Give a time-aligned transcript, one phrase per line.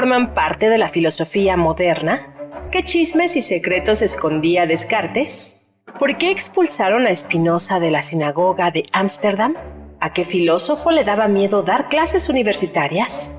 [0.00, 2.34] forman parte de la filosofía moderna?
[2.72, 5.66] ¿Qué chismes y secretos escondía Descartes?
[5.98, 9.56] ¿Por qué expulsaron a Spinoza de la sinagoga de Ámsterdam?
[10.00, 13.34] ¿A qué filósofo le daba miedo dar clases universitarias?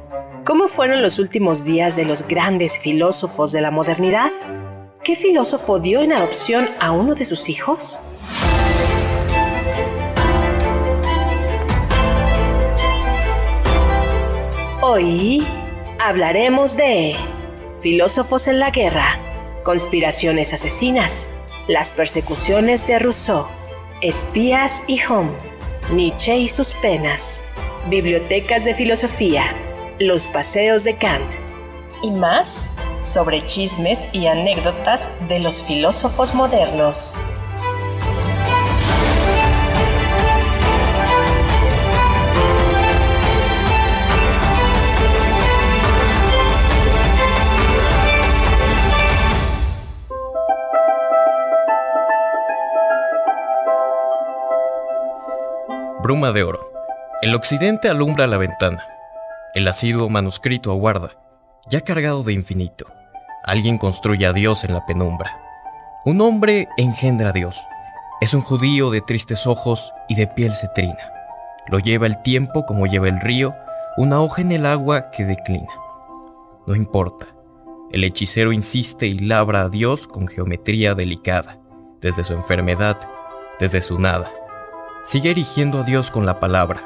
[0.46, 4.30] ¿Cómo fueron los últimos días de los grandes filósofos de la modernidad?
[5.04, 8.00] ¿Qué filósofo dio en adopción a uno de sus hijos?
[14.84, 15.44] Hoy
[16.04, 17.16] hablaremos de
[17.80, 19.20] filósofos en la guerra,
[19.64, 21.30] conspiraciones asesinas,
[21.68, 23.46] las persecuciones de Rousseau,
[24.02, 25.34] espías y Home,
[25.94, 27.46] Nietzsche y sus penas,
[27.88, 29.44] bibliotecas de filosofía,
[30.00, 31.34] los paseos de Kant
[32.02, 37.16] y más sobre chismes y anécdotas de los filósofos modernos.
[56.12, 56.60] Bruma de oro.
[57.22, 58.84] El occidente alumbra la ventana.
[59.56, 61.12] El asiduo manuscrito aguarda,
[61.70, 62.86] ya cargado de infinito.
[63.46, 65.40] Alguien construye a Dios en la penumbra.
[66.04, 67.58] Un hombre engendra a Dios.
[68.20, 71.00] Es un judío de tristes ojos y de piel cetrina.
[71.70, 73.56] Lo lleva el tiempo como lleva el río,
[73.96, 75.72] una hoja en el agua que declina.
[76.68, 77.28] No importa.
[77.90, 81.58] El hechicero insiste y labra a Dios con geometría delicada,
[82.02, 83.00] desde su enfermedad,
[83.62, 84.30] desde su nada.
[85.04, 86.84] Sigue erigiendo a Dios con la palabra.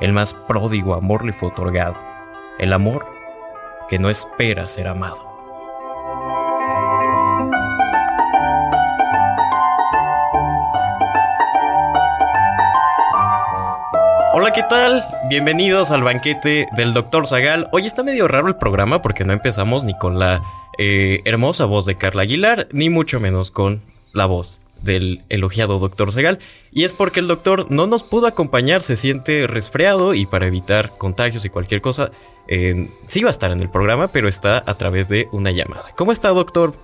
[0.00, 1.96] El más pródigo amor le fue otorgado.
[2.60, 3.04] El amor
[3.88, 5.18] que no espera ser amado.
[14.32, 15.04] Hola, ¿qué tal?
[15.28, 17.26] Bienvenidos al banquete del Dr.
[17.26, 17.68] Zagal.
[17.72, 20.40] Hoy está medio raro el programa porque no empezamos ni con la
[20.78, 26.12] eh, hermosa voz de Carla Aguilar, ni mucho menos con la voz del elogiado doctor
[26.12, 26.38] Segal.
[26.72, 30.96] Y es porque el doctor no nos pudo acompañar, se siente resfriado y para evitar
[30.98, 32.10] contagios y cualquier cosa,
[32.48, 35.86] sí va a estar en el programa, pero está a través de una llamada.
[35.96, 36.74] ¿Cómo está, doctor?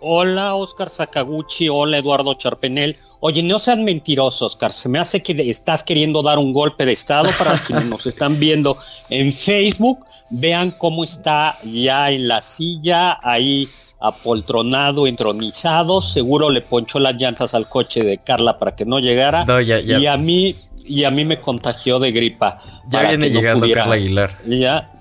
[0.00, 1.68] Hola, Oscar Sakaguchi.
[1.68, 2.96] Hola, Eduardo Charpenel.
[3.20, 4.72] Oye, no sean mentirosos, Oscar.
[4.72, 8.38] Se me hace que estás queriendo dar un golpe de estado para quienes nos están
[8.38, 8.76] viendo
[9.08, 10.04] en Facebook.
[10.30, 13.68] Vean cómo está ya en la silla, ahí
[14.00, 19.44] apoltronado, entronizado, seguro le ponchó las llantas al coche de Carla para que no llegara.
[19.62, 20.56] Y a mí
[20.88, 22.62] y a mí me contagió de gripa.
[22.88, 24.38] Ya viene llegando Carla Aguilar.
[24.46, 24.92] Ya.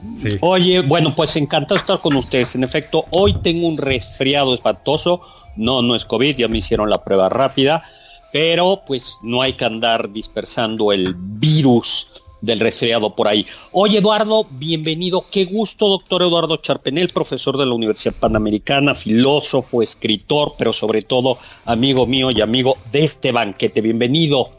[0.42, 2.56] Oye, bueno, pues encantado estar con ustedes.
[2.56, 5.22] En efecto, hoy tengo un resfriado espantoso.
[5.56, 7.84] No, no es COVID, ya me hicieron la prueba rápida,
[8.34, 12.08] pero pues no hay que andar dispersando el virus
[12.42, 13.46] del resfriado por ahí.
[13.72, 15.26] Oye, Eduardo, bienvenido.
[15.32, 21.38] Qué gusto, doctor Eduardo Charpenel, profesor de la Universidad Panamericana, filósofo, escritor, pero sobre todo
[21.66, 23.82] amigo mío y amigo de este banquete.
[23.82, 24.52] Bienvenido.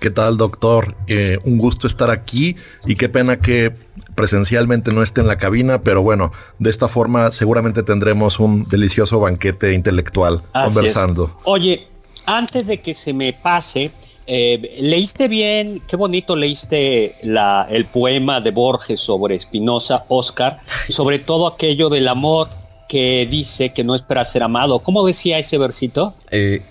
[0.00, 0.94] ¿Qué tal, doctor?
[1.06, 2.56] Eh, un gusto estar aquí
[2.86, 3.72] y qué pena que
[4.14, 9.20] presencialmente no esté en la cabina, pero bueno, de esta forma seguramente tendremos un delicioso
[9.20, 11.38] banquete intelectual conversando.
[11.44, 11.88] Oye,
[12.26, 13.92] antes de que se me pase,
[14.26, 15.82] eh, ¿Leíste bien?
[15.86, 22.08] Qué bonito leíste la, el poema de Borges sobre Spinoza, Oscar, sobre todo aquello del
[22.08, 22.48] amor
[22.88, 24.80] que dice que no espera ser amado.
[24.80, 26.14] ¿Cómo decía ese versito?
[26.30, 26.62] Eh,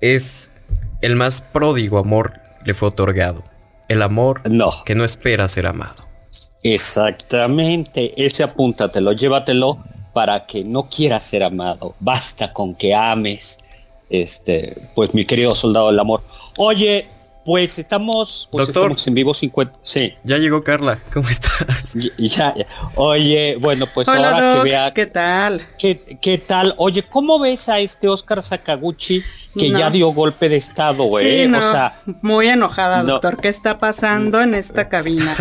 [0.00, 0.50] es
[1.00, 3.44] el más pródigo amor le fue otorgado.
[3.88, 4.42] El amor
[4.86, 6.04] que no espera ser amado.
[6.62, 11.94] Exactamente, ese apúntatelo, llévatelo para que no quieras ser amado.
[12.00, 13.58] Basta con que ames
[14.10, 16.22] este, pues mi querido soldado del amor.
[16.56, 17.06] Oye,
[17.44, 19.78] pues estamos, pues Doctor, en vivo 50.
[19.82, 20.14] Sí.
[20.24, 20.98] Ya llegó Carla.
[21.12, 21.94] ¿Cómo estás?
[22.18, 22.54] Ya,
[22.94, 24.94] Oye, bueno, pues ahora que vea.
[24.94, 25.66] ¿Qué tal?
[25.78, 26.74] ¿qué, tal?
[26.78, 29.22] Oye, ¿cómo ves a este Oscar Sakaguchi
[29.56, 31.46] que ya dio golpe de estado, güey?
[31.46, 33.36] Sí, o sea, muy enojada, doctor.
[33.36, 35.36] ¿Qué está pasando en esta cabina?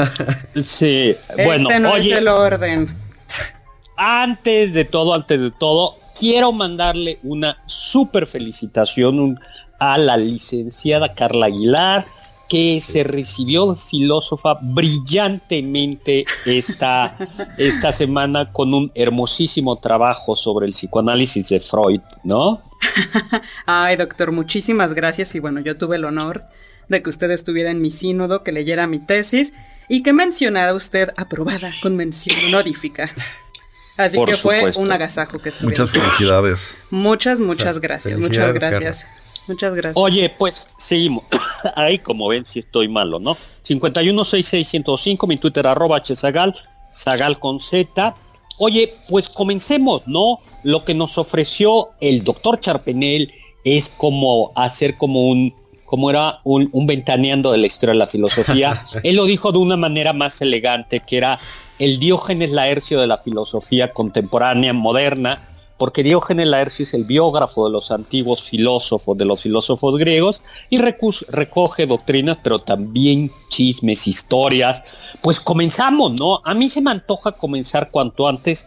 [0.62, 2.98] sí, bueno, este no oye, es el orden.
[3.96, 9.40] Antes de todo, antes de todo, quiero mandarle una súper felicitación
[9.80, 12.06] a la licenciada Carla Aguilar,
[12.50, 17.18] que se recibió filósofa brillantemente esta,
[17.58, 22.62] esta semana con un hermosísimo trabajo sobre el psicoanálisis de Freud, ¿no?
[23.66, 26.44] Ay, doctor, muchísimas gracias y bueno, yo tuve el honor
[26.90, 29.54] de que usted estuviera en mi sínodo, que leyera mi tesis
[29.90, 33.12] y que mencionara usted aprobada con mención honorífica.
[33.98, 35.70] Así que fue un agasajo que estuvo.
[35.70, 36.72] Muchas felicidades.
[36.90, 38.20] Muchas, muchas gracias.
[38.20, 39.06] Muchas gracias.
[39.48, 39.98] Muchas gracias.
[39.98, 41.26] Oye, pues seguimos.
[41.76, 43.38] Ahí como ven si estoy malo, ¿no?
[43.64, 46.56] 5166105, mi Twitter arroba hzagal,
[46.94, 48.16] zagal con Z.
[48.60, 50.40] Oye, pues comencemos, ¿no?
[50.64, 55.54] Lo que nos ofreció el doctor Charpenel es como hacer como un,
[55.86, 58.86] como era un, un ventaneando de la historia de la filosofía.
[59.04, 61.40] Él lo dijo de una manera más elegante, que era
[61.84, 67.74] el Diógenes Laercio de la filosofía contemporánea, moderna, porque Diógenes Laercio es el biógrafo de
[67.74, 74.82] los antiguos filósofos, de los filósofos griegos, y recoge doctrinas, pero también chismes, historias.
[75.22, 76.40] Pues comenzamos, ¿no?
[76.46, 78.66] A mí se me antoja comenzar cuanto antes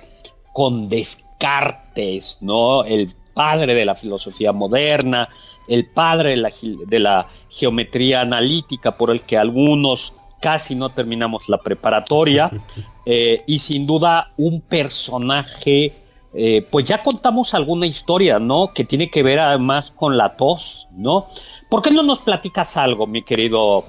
[0.53, 2.85] con Descartes, ¿no?
[2.85, 5.31] El padre de la filosofía moderna,
[5.69, 6.53] el padre de la,
[6.87, 10.13] de la geometría analítica, por el que algunos
[10.47, 12.53] casi no terminamos la preparatoria,
[13.05, 15.93] eh, y sin duda un personaje
[16.33, 18.73] eh, pues ya contamos alguna historia, ¿no?
[18.73, 21.27] Que tiene que ver además con la tos, ¿no?
[21.69, 23.87] ¿Por qué no nos platicas algo, mi querido,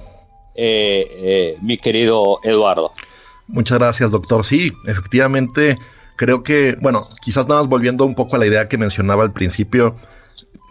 [0.56, 2.92] eh, mi querido Eduardo?
[3.46, 4.44] Muchas gracias, doctor.
[4.44, 5.78] Sí, efectivamente,
[6.16, 9.32] creo que, bueno, quizás nada más volviendo un poco a la idea que mencionaba al
[9.32, 9.94] principio,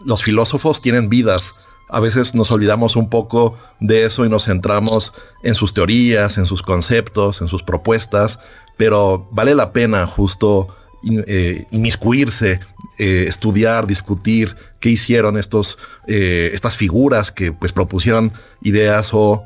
[0.04, 1.54] los filósofos tienen vidas.
[1.88, 5.12] A veces nos olvidamos un poco de eso y nos centramos
[5.42, 8.38] en sus teorías, en sus conceptos, en sus propuestas,
[8.76, 10.68] pero vale la pena justo
[11.04, 12.58] eh, inmiscuirse,
[12.98, 18.32] eh, estudiar, discutir qué hicieron estos, eh, estas figuras que pues propusieron
[18.62, 19.44] ideas o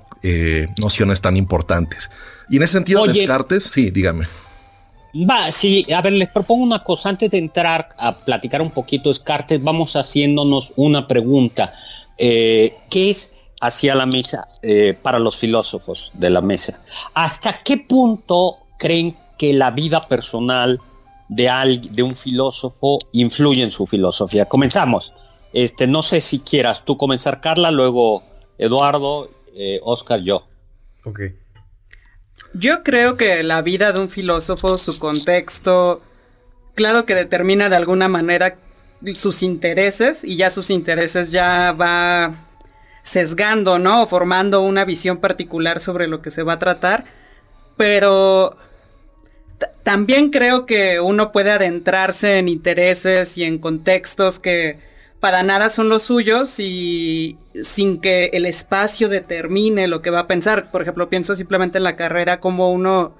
[0.80, 2.08] nociones tan importantes.
[2.48, 4.28] Y en ese sentido, Descartes, sí, dígame.
[5.28, 7.08] Va, sí, a ver, les propongo una cosa.
[7.08, 11.74] Antes de entrar a platicar un poquito Descartes, vamos haciéndonos una pregunta.
[12.22, 14.46] ¿Qué es hacia la mesa
[15.02, 16.80] para los filósofos de la mesa?
[17.14, 20.80] ¿Hasta qué punto creen que la vida personal
[21.28, 24.44] de, de un filósofo influye en su filosofía.
[24.46, 25.12] Comenzamos.
[25.52, 28.22] Este, no sé si quieras tú comenzar, Carla, luego
[28.58, 30.46] Eduardo, eh, Oscar, yo.
[31.04, 31.20] Ok.
[32.54, 36.02] Yo creo que la vida de un filósofo, su contexto,
[36.74, 38.58] claro que determina de alguna manera
[39.14, 42.46] sus intereses y ya sus intereses ya va
[43.02, 44.02] sesgando, ¿no?
[44.02, 47.04] O formando una visión particular sobre lo que se va a tratar.
[47.76, 48.56] Pero
[49.82, 54.78] también creo que uno puede adentrarse en intereses y en contextos que
[55.20, 60.26] para nada son los suyos y sin que el espacio determine lo que va a
[60.26, 60.70] pensar.
[60.70, 63.14] Por ejemplo, pienso simplemente en la carrera como uno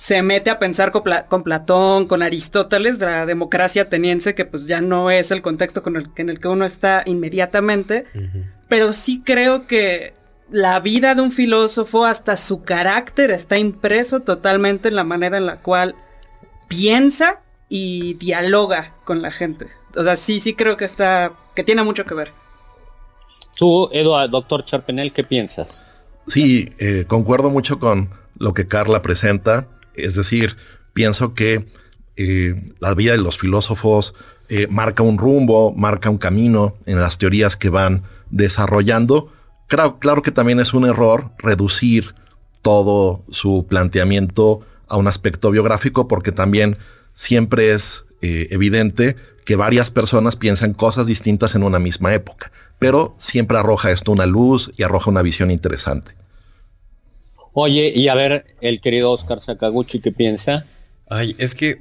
[0.00, 4.80] se mete a pensar con, Platón, con Aristóteles, de la democracia ateniense, que pues ya
[4.80, 8.06] no es el contexto con el, en el que uno está inmediatamente,
[8.66, 10.14] pero sí creo que
[10.50, 15.44] la vida de un filósofo, hasta su carácter está impreso totalmente en la manera en
[15.44, 15.94] la cual
[16.66, 19.66] piensa y dialoga con la gente.
[19.94, 22.32] O sea, sí, sí creo que está, que tiene mucho que ver.
[23.54, 25.84] Tú, Eduardo, doctor Charpenel, ¿qué piensas?
[26.26, 28.08] Sí, eh, concuerdo mucho con
[28.38, 29.66] lo que Carla presenta.
[30.04, 30.56] Es decir,
[30.92, 31.66] pienso que
[32.16, 34.14] eh, la vida de los filósofos
[34.48, 39.32] eh, marca un rumbo, marca un camino en las teorías que van desarrollando
[39.70, 42.12] Claro, que también es un error reducir
[42.60, 46.76] todo su planteamiento a un aspecto biográfico porque también
[47.14, 49.14] siempre es eh, evidente
[49.44, 54.26] que varias personas piensan cosas distintas en una misma época, pero siempre arroja esto una
[54.26, 56.16] luz y arroja una visión interesante.
[57.52, 60.66] Oye, y a ver, el querido Oscar Sakaguchi, ¿qué piensa?
[61.08, 61.78] Ay, es que,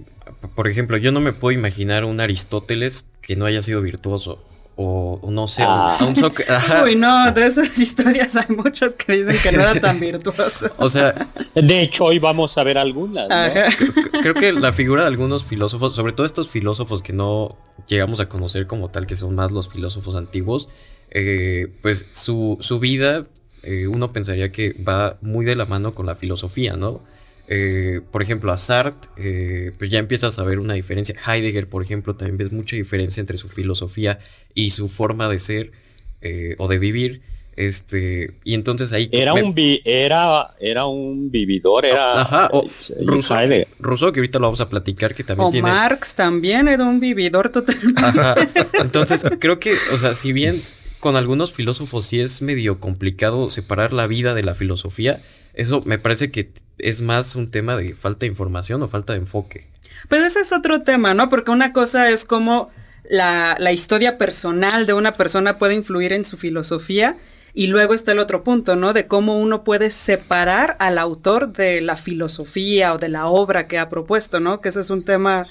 [0.55, 4.43] por ejemplo, yo no me puedo imaginar un Aristóteles que no haya sido virtuoso
[4.81, 5.97] o no sé, ah.
[6.85, 10.71] Uy, no, de esas historias hay muchos que dicen que no era tan virtuoso.
[10.77, 13.27] o sea, de hecho hoy vamos a ver algunas.
[14.21, 17.57] Creo, que la figura de algunos filósofos, sobre todo estos filósofos que no
[17.87, 20.69] llegamos a conocer como tal, que son más los filósofos antiguos,
[21.11, 23.27] eh, pues su, su vida,
[23.63, 27.01] eh, uno pensaría que va muy de la mano con la filosofía, ¿no?
[27.51, 31.15] Eh, por ejemplo, a Sartre, eh, pues ya empiezas a ver una diferencia.
[31.27, 34.19] Heidegger, por ejemplo, también ves mucha diferencia entre su filosofía
[34.53, 35.71] y su forma de ser
[36.21, 37.21] eh, o de vivir.
[37.55, 39.09] Este, y entonces ahí.
[39.11, 42.21] Era, un, era, era un vividor, era.
[42.21, 42.69] Ajá, o
[43.79, 47.49] Rousseau, que ahorita lo vamos a platicar, que también o Marx también era un vividor
[47.49, 47.99] totalmente.
[47.99, 48.35] Ajá.
[48.73, 50.61] Entonces, creo que, o sea, si bien
[50.99, 55.21] con algunos filósofos sí es medio complicado separar la vida de la filosofía.
[55.53, 59.19] Eso me parece que es más un tema de falta de información o falta de
[59.19, 59.67] enfoque.
[60.07, 61.29] Pues ese es otro tema, ¿no?
[61.29, 62.69] Porque una cosa es cómo
[63.09, 67.17] la, la historia personal de una persona puede influir en su filosofía
[67.53, 68.93] y luego está el otro punto, ¿no?
[68.93, 73.79] De cómo uno puede separar al autor de la filosofía o de la obra que
[73.79, 74.61] ha propuesto, ¿no?
[74.61, 75.47] Que ese es un tema,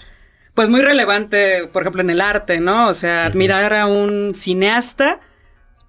[0.54, 2.88] pues muy relevante, por ejemplo, en el arte, ¿no?
[2.88, 5.20] O sea, admirar a un cineasta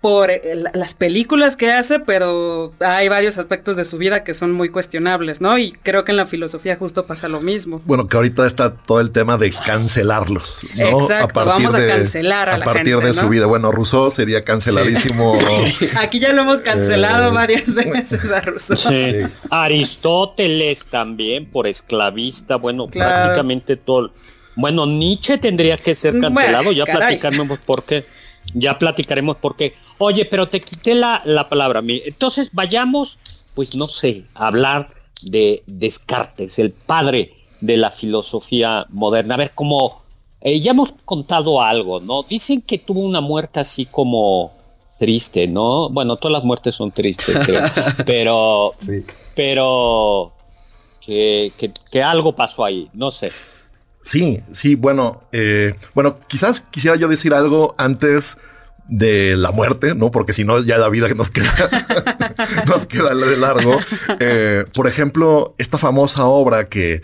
[0.02, 0.42] por eh,
[0.74, 5.42] las películas que hace, pero hay varios aspectos de su vida que son muy cuestionables,
[5.42, 5.58] ¿no?
[5.58, 7.82] Y creo que en la filosofía justo pasa lo mismo.
[7.86, 11.02] Bueno, que ahorita está todo el tema de cancelarlos, ¿no?
[11.02, 13.46] Exacto, vamos a cancelar a, a partir de su vida.
[13.46, 15.34] Bueno, Rousseau sería canceladísimo.
[15.98, 18.78] Aquí ya lo hemos cancelado eh, varias veces a Rousseau.
[18.78, 19.24] Sí.
[19.50, 24.14] Aristóteles también por esclavista, bueno, prácticamente todo.
[24.56, 28.06] Bueno, Nietzsche tendría que ser cancelado, ya platicaremos por qué.
[28.54, 29.76] Ya platicaremos por qué.
[30.00, 31.82] Oye, pero te quité la, la palabra.
[31.86, 33.20] Entonces vayamos,
[33.54, 34.90] pues no sé, a hablar
[35.22, 39.36] de Descartes, el padre de la filosofía moderna.
[39.36, 40.02] A ver cómo...
[40.42, 42.24] Eh, ya hemos contado algo, ¿no?
[42.24, 44.54] Dicen que tuvo una muerte así como
[44.98, 45.90] triste, ¿no?
[45.90, 47.38] Bueno, todas las muertes son tristes,
[48.06, 48.74] pero...
[49.36, 50.34] Pero...
[51.06, 51.52] Que,
[51.92, 53.32] que, algo pasó ahí, no sé.
[54.04, 58.38] Sí, sí, bueno, eh, bueno, quizás quisiera yo decir algo antes
[58.90, 60.12] de la muerte, ¿no?
[60.12, 61.54] Porque si no, ya la vida que nos queda,
[62.68, 63.78] nos queda de largo.
[64.20, 67.02] Eh, por ejemplo, esta famosa obra que,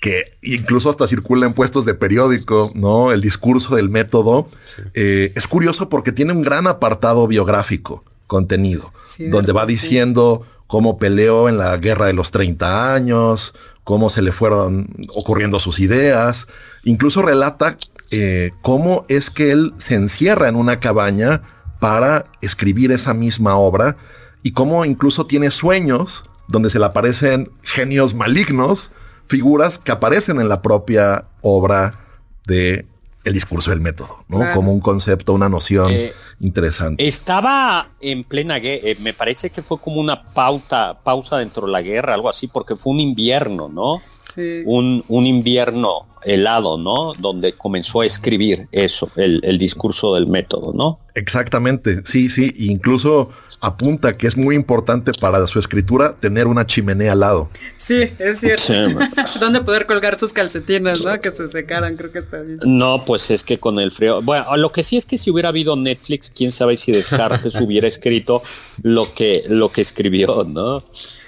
[0.00, 3.12] que incluso hasta circula en puestos de periódico, ¿no?
[3.12, 4.48] El discurso del método.
[4.94, 8.92] Eh, es curioso porque tiene un gran apartado biográfico contenido,
[9.30, 13.52] donde va diciendo cómo peleó en la guerra de los 30 años,
[13.84, 16.46] cómo se le fueron ocurriendo sus ideas.
[16.84, 17.76] Incluso relata
[18.12, 21.42] eh, cómo es que él se encierra en una cabaña
[21.80, 23.96] para escribir esa misma obra
[24.42, 28.90] y cómo incluso tiene sueños donde se le aparecen genios malignos,
[29.26, 32.00] figuras que aparecen en la propia obra
[32.46, 32.86] de
[33.24, 34.52] el discurso del método, ¿no?
[34.52, 35.90] Como un concepto, una noción.
[35.92, 37.06] Eh, interesante.
[37.06, 41.72] Estaba en plena guerra, eh, me parece que fue como una pauta, pausa dentro de
[41.72, 44.02] la guerra, algo así, porque fue un invierno, ¿no?
[44.34, 44.62] Sí.
[44.66, 47.12] Un, un invierno helado, ¿no?
[47.18, 51.00] Donde comenzó a escribir eso, el, el, discurso del método, ¿no?
[51.14, 53.30] Exactamente, sí, sí, incluso
[53.60, 57.50] apunta que es muy importante para su escritura tener una chimenea al lado.
[57.78, 58.72] Sí, es cierto.
[59.40, 61.20] Donde poder colgar sus calcetines, ¿no?
[61.20, 62.58] Que se secaran, creo que está bien.
[62.64, 64.22] No, pues es que con el frío.
[64.22, 67.88] Bueno, lo que sí es que si hubiera habido Netflix, quién sabe si Descartes hubiera
[67.88, 68.42] escrito
[68.82, 70.84] lo que, lo que escribió, ¿no?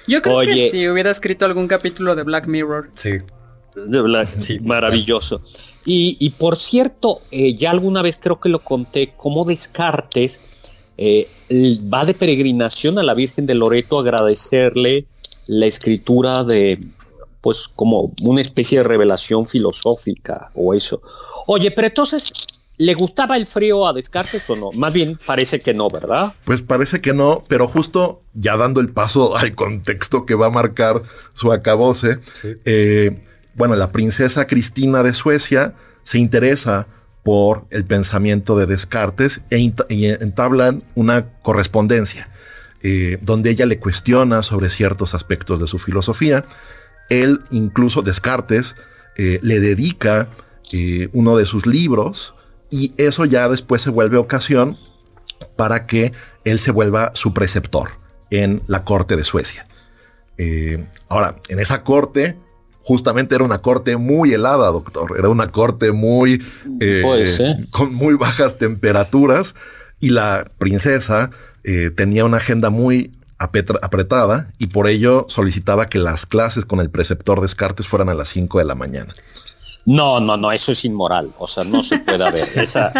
[0.06, 2.90] Yo creo que si hubiera escrito algún capítulo de Black Mirror.
[2.94, 3.18] Sí.
[3.74, 5.42] De Black, sí, maravilloso.
[5.86, 10.40] Y, por cierto, eh, ya alguna vez creo que lo conté, como Descartes
[10.96, 11.28] eh,
[11.92, 15.06] va de peregrinación a la Virgen de Loreto a agradecerle
[15.46, 16.80] la escritura de,
[17.42, 21.02] pues como una especie de revelación filosófica o eso.
[21.46, 22.32] Oye, pero entonces,
[22.76, 24.72] ¿le gustaba el frío a Descartes o no?
[24.72, 26.34] Más bien parece que no, ¿verdad?
[26.44, 30.50] Pues parece que no, pero justo ya dando el paso al contexto que va a
[30.50, 31.02] marcar
[31.34, 32.18] su acabose,
[32.64, 33.22] eh,
[33.54, 36.86] bueno, la princesa Cristina de Suecia se interesa
[37.22, 39.72] por el pensamiento de Descartes e,
[40.20, 42.28] entablan una correspondencia
[42.82, 46.44] eh, donde ella le cuestiona sobre ciertos aspectos de su filosofía.
[47.08, 48.76] Él, incluso Descartes,
[49.16, 50.28] eh, le dedica
[50.70, 52.34] eh, uno de sus libros
[52.74, 54.76] y eso ya después se vuelve ocasión
[55.54, 56.12] para que
[56.44, 57.90] él se vuelva su preceptor
[58.32, 59.64] en la corte de Suecia.
[61.08, 62.36] ahora, en esa corte
[62.82, 65.14] justamente era una corte muy helada, doctor.
[65.16, 66.44] Era una corte muy
[66.80, 69.54] eh, con muy bajas temperaturas
[70.00, 71.30] y la princesa
[71.62, 76.90] eh, tenía una agenda muy apretada y por ello solicitaba que las clases con el
[76.90, 79.14] preceptor Descartes fueran a las 5 de la mañana.
[79.86, 81.32] No, no, no, eso es inmoral.
[81.38, 82.48] O sea, no se puede ver.
[82.54, 82.92] Esa...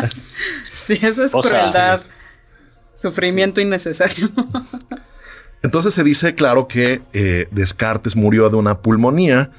[0.79, 2.03] Sí, eso es crueldad.
[2.97, 4.31] Sufrimiento innecesario.
[5.63, 9.51] Entonces se dice, claro, que eh, Descartes murió de una pulmonía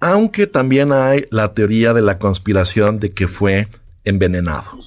[0.00, 3.68] aunque también hay la teoría de la conspiración de que fue
[4.04, 4.78] envenenado.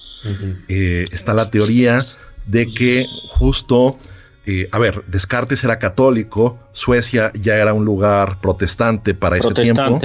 [0.68, 2.00] Eh, está la teoría
[2.46, 3.98] de que justo,
[4.46, 10.00] eh, a ver, Descartes era católico, Suecia ya era un lugar protestante para ese tiempo.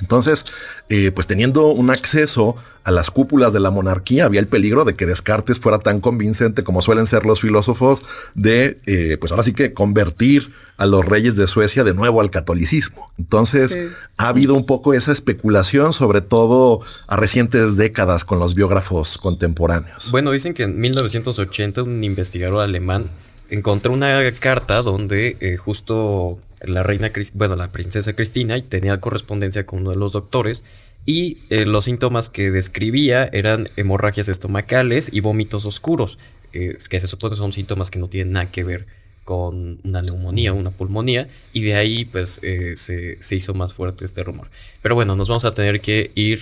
[0.00, 0.44] Entonces,
[0.88, 4.96] eh, pues teniendo un acceso a las cúpulas de la monarquía, había el peligro de
[4.96, 8.00] que Descartes fuera tan convincente como suelen ser los filósofos
[8.34, 12.30] de, eh, pues ahora sí que convertir a los reyes de Suecia de nuevo al
[12.30, 13.12] catolicismo.
[13.18, 13.78] Entonces,
[14.16, 20.10] ha habido un poco esa especulación, sobre todo a recientes décadas con los biógrafos contemporáneos.
[20.10, 23.10] Bueno, dicen que en 1980 un investigador alemán
[23.48, 29.80] encontró una carta donde eh, justo la reina, bueno, la princesa Cristina tenía correspondencia con
[29.80, 30.62] uno de los doctores
[31.04, 36.18] y eh, los síntomas que describía eran hemorragias estomacales y vómitos oscuros,
[36.52, 38.86] eh, que se supone son síntomas que no tienen nada que ver
[39.24, 44.04] con una neumonía, una pulmonía, y de ahí pues eh, se, se, hizo más fuerte
[44.04, 44.48] este rumor.
[44.80, 46.40] Pero bueno, nos vamos a tener que ir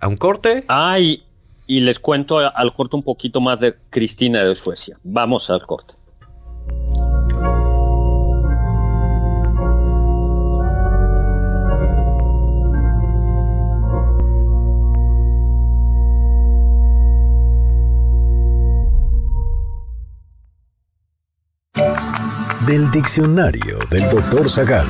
[0.00, 0.64] a un corte.
[0.68, 1.24] Ay,
[1.66, 4.98] y les cuento al corte un poquito más de Cristina de Suecia.
[5.04, 5.94] Vamos al corte.
[22.66, 24.86] Del diccionario del doctor Zagal.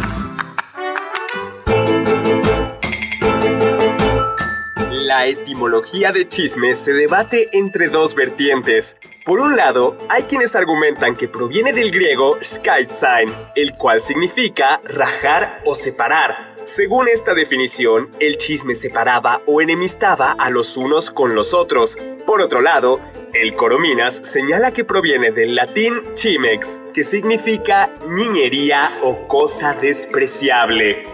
[4.91, 8.97] La etimología de chisme se debate entre dos vertientes.
[9.25, 15.63] Por un lado, hay quienes argumentan que proviene del griego skaitzin, el cual significa rajar
[15.65, 16.55] o separar.
[16.65, 21.97] Según esta definición, el chisme separaba o enemistaba a los unos con los otros.
[22.27, 23.01] Por otro lado,
[23.35, 31.07] el Corominas señala que proviene del latín chimex, que significa niñería o cosa despreciable.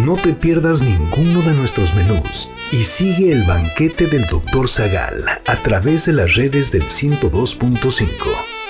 [0.00, 4.68] No te pierdas ninguno de nuestros menús y sigue el banquete del Dr.
[4.68, 8.08] Zagal a través de las redes del 102.5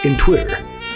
[0.05, 0.76] en Twitter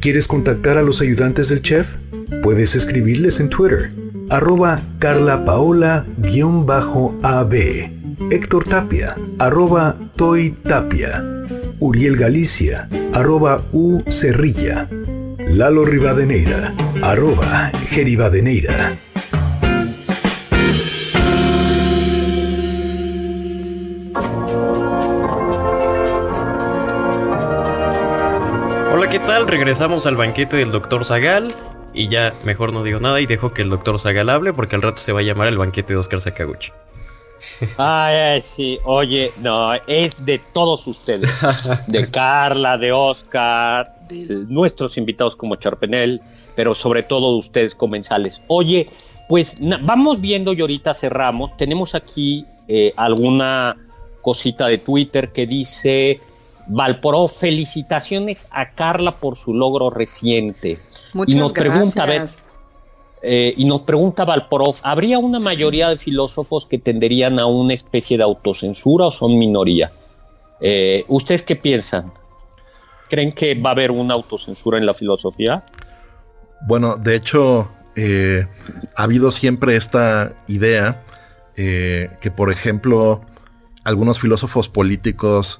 [0.00, 1.86] ¿Quieres contactar a los ayudantes del chef?
[2.42, 3.90] Puedes escribirles en Twitter,
[4.30, 6.06] arroba carlapaola-ab,
[8.30, 11.24] Héctor Tapia, arroba Toy Tapia,
[11.80, 14.88] Uriel Galicia, arroba U Cerrilla,
[15.38, 18.96] Lalo Rivadeneira, arroba Geribadeneira.
[29.36, 29.46] Tal?
[29.48, 31.04] Regresamos al banquete del Dr.
[31.04, 31.54] Zagal
[31.92, 34.82] y ya mejor no digo nada y dejo que el doctor Zagal hable porque al
[34.82, 36.72] rato se va a llamar el banquete de Oscar Sakaguchi.
[37.76, 41.30] Ay, sí, oye, no, es de todos ustedes,
[41.88, 46.22] de Carla, de Oscar, de nuestros invitados como Charpenel,
[46.54, 48.40] pero sobre todo de ustedes comensales.
[48.46, 48.88] Oye,
[49.28, 51.54] pues vamos viendo y ahorita cerramos.
[51.58, 53.76] Tenemos aquí eh, alguna
[54.22, 56.22] cosita de Twitter que dice
[56.68, 60.80] Valporó, felicitaciones a Carla por su logro reciente.
[61.14, 62.06] Muchas y nos pregunta,
[63.22, 68.16] eh, y nos pregunta Valporov, ¿habría una mayoría de filósofos que tenderían a una especie
[68.16, 69.90] de autocensura o son minoría?
[70.60, 72.12] Eh, ¿Ustedes qué piensan?
[73.08, 75.64] ¿Creen que va a haber una autocensura en la filosofía?
[76.66, 78.46] Bueno, de hecho, eh,
[78.94, 81.02] ha habido siempre esta idea
[81.56, 83.22] que, por ejemplo,
[83.82, 85.58] algunos filósofos políticos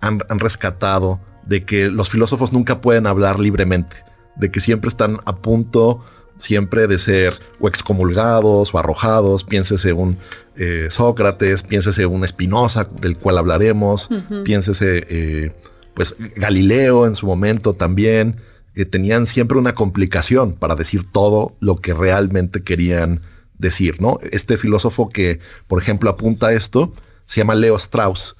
[0.00, 3.96] han, rescatado de que los filósofos nunca pueden hablar libremente,
[4.36, 6.04] de que siempre están a punto
[6.36, 10.18] siempre de ser o excomulgados o arrojados, piénsese un
[10.56, 14.08] eh, Sócrates, piénsese un Espinosa, del cual hablaremos,
[14.44, 15.52] piénsese eh,
[15.94, 18.40] pues Galileo en su momento también,
[18.74, 23.22] que tenían siempre una complicación para decir todo lo que realmente querían
[23.56, 24.18] decir, ¿no?
[24.32, 25.38] Este filósofo que,
[25.68, 26.92] por ejemplo, apunta a esto,
[27.24, 28.36] se llama Leo Strauss,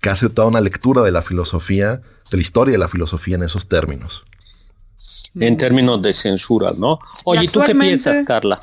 [0.00, 3.42] que hace toda una lectura de la filosofía, de la historia de la filosofía en
[3.42, 4.24] esos términos.
[5.38, 6.98] En términos de censura, ¿no?
[7.24, 8.58] Oye, ¿tú qué piensas, Carla?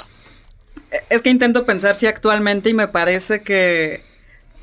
[1.09, 4.03] Es que intento pensar si actualmente y me parece que,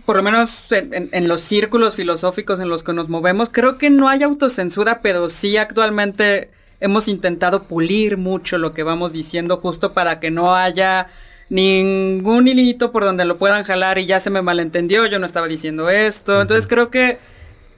[0.04, 4.08] por lo menos en, los círculos filosóficos en los que nos movemos, creo que no
[4.08, 10.20] hay autocensura, pero sí actualmente hemos intentado pulir mucho lo que vamos diciendo justo para
[10.20, 11.08] que no haya
[11.52, 15.48] ningún hilito por donde lo puedan jalar y ya se me malentendió, yo no estaba
[15.48, 16.40] diciendo esto.
[16.40, 17.18] Entonces creo que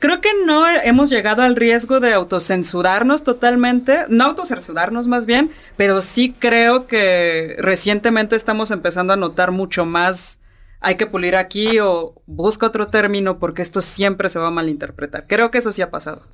[0.01, 6.03] Creo que no hemos llegado al riesgo de autocensurarnos totalmente, no autocensurarnos más bien, pero
[6.03, 10.41] sí creo que recientemente estamos empezando a notar mucho más
[10.85, 15.27] hay que pulir aquí o busca otro término porque esto siempre se va a malinterpretar.
[15.27, 16.27] Creo que eso sí ha pasado.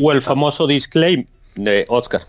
[0.00, 2.22] o el famoso disclaim de Oscar.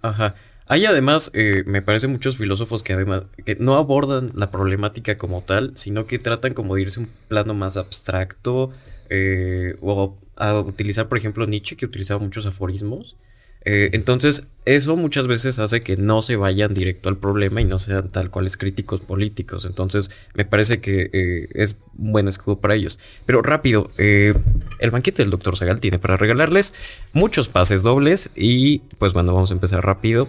[0.00, 0.36] Ajá.
[0.66, 5.42] Hay además, eh, me parece muchos filósofos que además que no abordan la problemática como
[5.42, 8.70] tal, sino que tratan como de irse un plano más abstracto,
[9.10, 13.16] eh, o a utilizar, por ejemplo, Nietzsche, que utilizaba muchos aforismos.
[13.64, 17.78] Eh, entonces, eso muchas veces hace que no se vayan directo al problema y no
[17.78, 19.66] sean tal cuales críticos políticos.
[19.66, 22.98] Entonces, me parece que es un buen escudo para ellos.
[23.26, 25.56] Pero rápido, el banquete del Dr.
[25.56, 26.74] Zagal tiene para regalarles
[27.12, 30.28] muchos pases dobles y pues bueno, vamos a empezar rápido.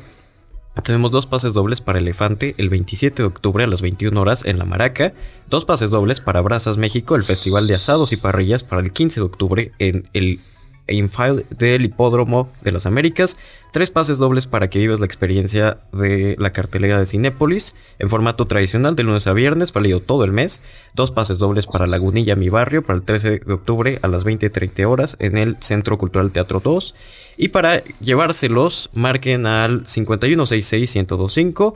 [0.81, 4.57] Tenemos dos pases dobles para Elefante el 27 de octubre a las 21 horas en
[4.57, 5.13] La Maraca,
[5.47, 9.19] dos pases dobles para Brazas México, el Festival de Asados y Parrillas para el 15
[9.19, 10.41] de octubre en el
[10.87, 13.37] Infile del Hipódromo de las Américas,
[13.71, 18.45] tres pases dobles para que vivas la experiencia de la cartelera de Cinépolis en formato
[18.45, 20.61] tradicional de lunes a viernes, válido todo el mes,
[20.93, 24.85] dos pases dobles para Lagunilla, mi barrio, para el 13 de octubre a las 20.30
[24.85, 26.95] horas en el Centro Cultural Teatro 2
[27.37, 31.75] y para llevárselos, marquen al 5166-1025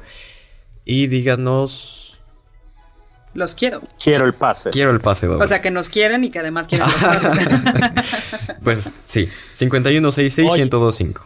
[0.86, 2.07] y díganos...
[3.34, 3.82] Los quiero.
[4.04, 4.72] Quiero el pase.
[4.72, 7.48] Quiero el pase O sea, que nos quieren y que además quieren los pases.
[8.64, 11.22] pues sí, 5166-1025.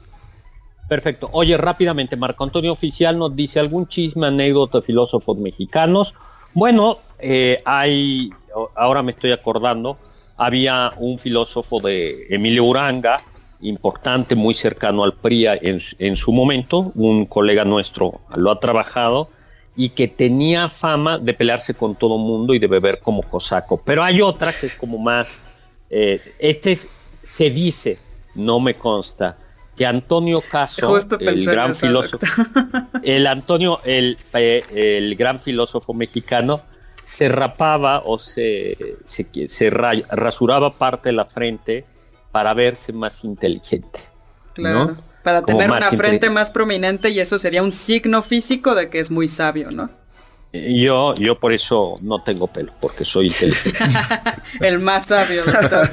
[0.89, 1.29] Perfecto.
[1.31, 6.13] Oye, rápidamente, Marco Antonio Oficial nos dice algún chisme, anécdota de filósofos mexicanos.
[6.53, 8.29] Bueno, eh, hay,
[8.75, 9.97] ahora me estoy acordando,
[10.35, 13.23] había un filósofo de Emilio Uranga,
[13.61, 19.29] importante, muy cercano al PRI en, su momento, un colega nuestro lo ha trabajado
[19.75, 23.81] y que tenía fama de pelearse con todo mundo y de beber como cosaco.
[23.84, 25.39] Pero hay otra que es como más,
[25.89, 26.89] eh, este es,
[27.21, 27.97] se dice,
[28.36, 29.38] no me consta,
[29.75, 32.25] que Antonio Caso, el gran filósofo,
[33.03, 34.63] el Antonio, el, eh,
[34.97, 36.62] el, gran filósofo mexicano,
[37.03, 41.86] se rapaba o se, se, se rasuraba parte de la frente
[42.31, 44.01] para verse más inteligente.
[44.53, 44.97] Claro.
[45.23, 49.12] Para tener una frente más prominente y eso sería un signo físico de que es
[49.12, 49.89] muy sabio, ¿no?
[50.53, 53.79] Yo, yo por eso no tengo pelo, porque soy inteligente.
[54.60, 55.89] El más sabio, doctor.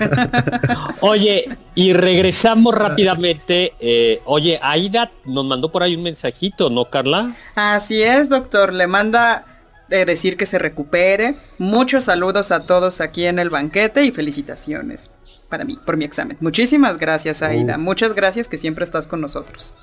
[1.01, 3.75] Oye, y regresamos rápidamente.
[3.79, 7.37] Eh, oye, Aida nos mandó por ahí un mensajito, ¿no, Carla?
[7.55, 8.73] Así es, doctor.
[8.73, 9.45] Le manda
[9.89, 11.37] de decir que se recupere.
[11.59, 15.13] Muchos saludos a todos aquí en el banquete y felicitaciones
[15.49, 16.37] para mí, por mi examen.
[16.41, 17.77] Muchísimas gracias, Aida.
[17.77, 17.81] Uh.
[17.81, 19.75] Muchas gracias que siempre estás con nosotros.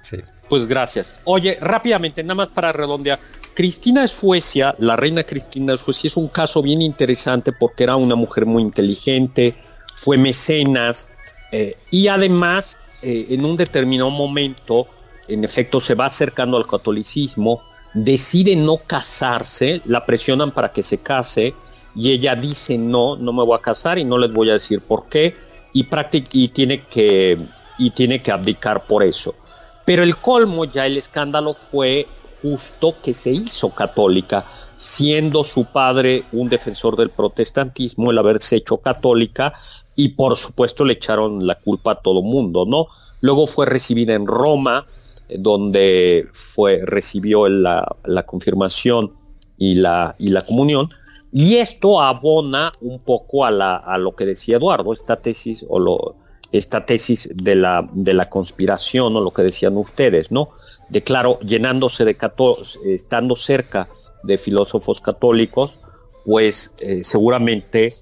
[0.00, 0.18] Sí.
[0.48, 1.14] Pues gracias.
[1.24, 3.20] Oye, rápidamente, nada más para redondear.
[3.54, 7.96] Cristina de Suecia, la reina Cristina de Suecia, es un caso bien interesante porque era
[7.96, 9.54] una mujer muy inteligente,
[9.94, 11.08] fue mecenas
[11.52, 14.88] eh, y además eh, en un determinado momento,
[15.28, 17.62] en efecto, se va acercando al catolicismo,
[17.94, 21.54] decide no casarse, la presionan para que se case
[21.94, 24.80] y ella dice no, no me voy a casar y no les voy a decir
[24.80, 25.36] por qué
[25.72, 25.86] y,
[26.32, 27.38] y, tiene, que,
[27.78, 29.34] y tiene que abdicar por eso.
[29.84, 32.06] Pero el colmo, ya el escándalo fue
[32.40, 34.44] justo que se hizo católica,
[34.76, 39.54] siendo su padre un defensor del protestantismo, el haberse hecho católica
[39.94, 42.86] y por supuesto le echaron la culpa a todo mundo, ¿no?
[43.20, 44.86] Luego fue recibida en Roma,
[45.38, 49.12] donde fue, recibió la, la confirmación
[49.56, 50.88] y la, y la comunión,
[51.32, 56.14] y esto abona un poco a, lo que decía Eduardo, esta tesis o
[56.52, 60.50] esta tesis de la, de la conspiración o lo que decían ustedes, ¿no?
[60.90, 62.18] De claro, llenándose de
[62.84, 63.88] estando cerca
[64.22, 65.78] de filósofos católicos,
[66.26, 67.94] pues eh, seguramente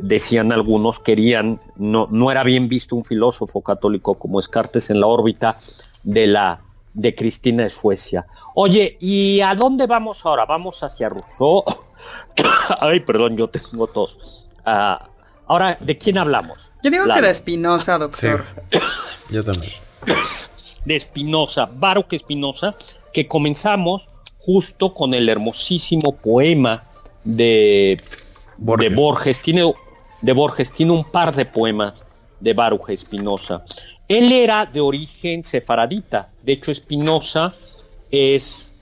[0.00, 5.06] decían algunos, querían, no, no era bien visto un filósofo católico como Descartes en la
[5.06, 5.56] órbita
[6.02, 6.60] de la
[6.94, 8.26] de Cristina de Suecia.
[8.54, 10.44] Oye, ¿y a dónde vamos ahora?
[10.44, 11.64] Vamos hacia Rousseau.
[12.80, 14.48] Ay, perdón, yo tengo tos.
[14.64, 15.08] Ah,
[15.46, 16.70] ahora, ¿de quién hablamos?
[16.82, 18.44] Yo digo que de Espinosa, doctor.
[19.30, 19.72] Yo también.
[20.84, 22.74] De Espinosa, Baruch Espinosa,
[23.12, 26.84] que comenzamos justo con el hermosísimo poema
[27.22, 28.02] de
[28.58, 28.90] Borges.
[28.90, 29.42] de Borges.
[29.42, 29.74] Tiene,
[30.20, 32.04] de Borges tiene un par de poemas
[32.40, 33.64] de Baruch Espinosa.
[34.08, 36.32] Él era de origen sefaradita.
[36.42, 37.54] De hecho, Espinosa
[38.12, 38.72] es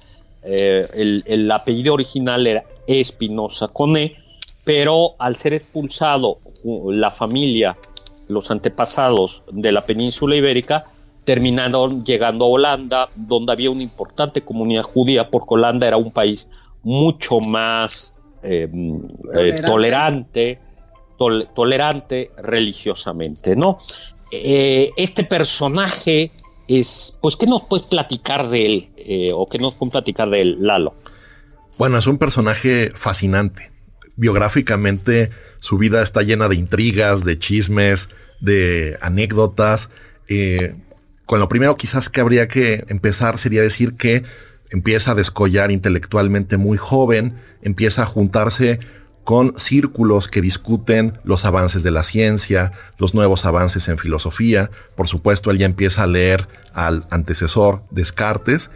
[0.42, 0.86] eh,
[1.26, 4.16] el, apellido original era Espinosa con E,
[4.64, 7.78] pero al ser expulsado la familia,
[8.28, 10.86] los antepasados de la península ibérica,
[11.24, 16.48] terminaron llegando a Holanda, donde había una importante comunidad judía, porque Holanda era un país
[16.82, 19.00] mucho más em,
[19.34, 20.58] eh, tolerante
[21.54, 23.78] tolerante religiosamente, ¿no?
[24.32, 26.30] Eh, este personaje
[26.78, 28.88] es, pues, ¿qué nos puedes platicar de él?
[28.96, 30.94] Eh, ¿O qué nos puedes platicar de él, Lalo?
[31.78, 33.70] Bueno, es un personaje fascinante.
[34.16, 38.08] Biográficamente, su vida está llena de intrigas, de chismes,
[38.40, 39.90] de anécdotas.
[40.28, 40.74] Eh,
[41.26, 44.24] con lo primero quizás que habría que empezar sería decir que
[44.70, 48.78] empieza a descollar intelectualmente muy joven, empieza a juntarse
[49.24, 54.70] con círculos que discuten los avances de la ciencia, los nuevos avances en filosofía.
[54.96, 58.70] Por supuesto, él ya empieza a leer al antecesor Descartes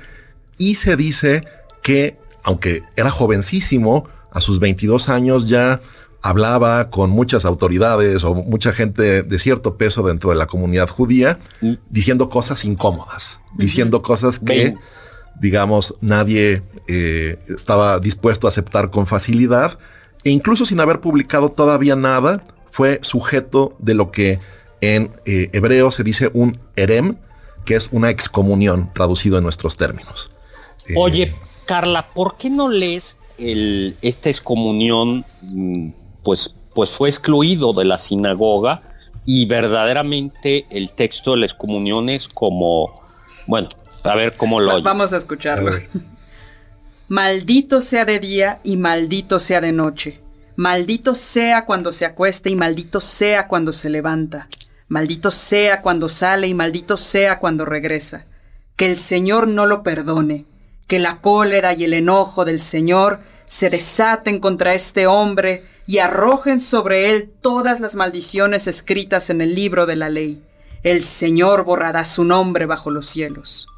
[0.59, 1.45] y se dice
[1.83, 5.81] que, aunque era jovencísimo, a sus 22 años ya
[6.21, 11.39] hablaba con muchas autoridades o mucha gente de cierto peso dentro de la comunidad judía,
[11.61, 11.75] mm.
[11.91, 14.75] diciendo cosas incómodas, diciendo cosas que,
[15.41, 19.79] digamos, nadie eh, estaba dispuesto a aceptar con facilidad
[20.25, 24.41] e incluso sin haber publicado todavía nada, fue sujeto de lo que
[24.81, 27.17] en eh, hebreo se dice un erem,
[27.65, 30.31] que es una excomunión traducido en nuestros términos.
[30.89, 31.33] Eh, Oye,
[31.67, 35.25] Carla, ¿por qué no lees el, esta excomunión?
[35.43, 35.91] Mm,
[36.23, 38.83] pues, pues fue excluido de la sinagoga
[39.27, 42.91] y verdaderamente el texto de la excomunión es como,
[43.47, 43.69] bueno,
[44.05, 44.83] a ver cómo lo...
[44.83, 45.73] Vamos a escucharlo.
[47.09, 50.21] Maldito sea de día y maldito sea de noche.
[50.57, 54.49] Maldito sea cuando se acuesta y maldito sea cuando se levanta.
[54.89, 58.25] Maldito sea cuando sale y maldito sea cuando regresa.
[58.77, 60.47] Que el Señor no lo perdone.
[60.87, 66.59] Que la cólera y el enojo del Señor se desaten contra este hombre y arrojen
[66.59, 70.43] sobre él todas las maldiciones escritas en el libro de la ley.
[70.83, 73.69] El Señor borrará su nombre bajo los cielos.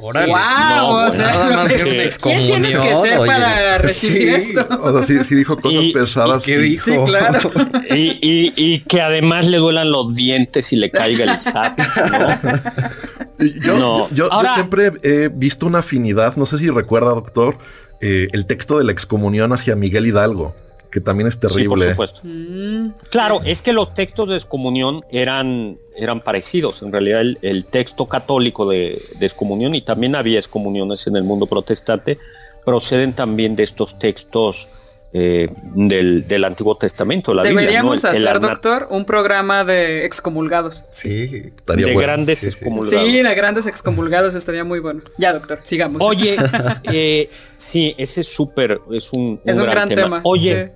[0.00, 0.32] Órale.
[0.32, 2.62] Wow, o sea, nada más que una excomunión.
[2.62, 4.68] ¿Qué tienes que ser para recibir sí, esto?
[4.80, 6.46] O sea, sí, sí dijo cosas Y- pesadas.
[6.48, 6.84] ¿Y qué dijo?
[6.84, 7.50] Sí, claro.
[7.90, 13.38] Y, y- y que además le duelan los dientes y le caiga el SAT, ¿no?
[13.64, 14.08] Yo, No.
[14.10, 17.56] yo- yo Ahora- siempre he visto una afinidad, no sé si recuerda, doctor,
[18.00, 20.54] eh, el texto de la excomunión hacia Miguel Hidalgo,
[20.90, 21.90] que también es Sí, por terrible.
[21.90, 22.20] supuesto.
[22.24, 26.82] Mm, Claro, es que los textos de excomunión eran, eran parecidos.
[26.82, 31.24] En realidad, el, el texto católico de, de excomunión, y también había excomuniones en el
[31.24, 32.18] mundo protestante,
[32.64, 34.68] proceden también de estos textos
[35.14, 37.60] eh, del, del Antiguo Testamento, la Biblia.
[37.62, 38.10] Deberíamos ¿no?
[38.10, 40.84] El- el hacer, arna- doctor, un programa de excomulgados.
[40.90, 41.50] Sí.
[41.56, 42.06] Estaría de bueno.
[42.08, 42.58] grandes Sí, sí.
[42.58, 43.06] excomulgados.
[43.06, 45.00] Sí, de grandes excomulgados estaría muy bueno.
[45.16, 46.02] Ya, doctor, sigamos.
[46.04, 46.36] Oye,
[46.92, 50.20] eh, sí, ese es súper, es un, es un gran, tema.
[50.24, 50.72] Oye, sí.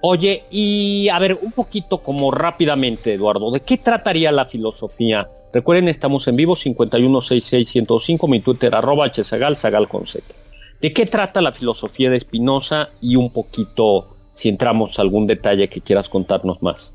[0.00, 5.28] Oye, y a ver, un poquito como rápidamente, Eduardo, ¿de qué trataría la filosofía?
[5.52, 10.22] Recuerden, estamos en vivo, 5166105, mi Twitter, arroba hsagal, sagal con Z.
[10.80, 12.90] ¿De qué trata la filosofía de Spinoza?
[13.00, 16.92] Y un poquito, si entramos a algún detalle que quieras contarnos más.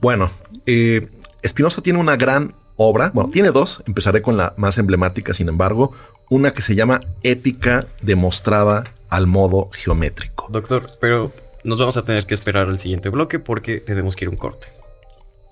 [0.00, 0.32] Bueno,
[0.66, 1.08] eh,
[1.46, 5.92] Spinoza tiene una gran obra, bueno, tiene dos, empezaré con la más emblemática, sin embargo,
[6.28, 10.48] una que se llama Ética demostrada al modo geométrico.
[10.50, 11.30] Doctor, pero
[11.64, 14.36] nos vamos a tener que esperar al siguiente bloque porque tenemos que ir a un
[14.36, 14.68] corte.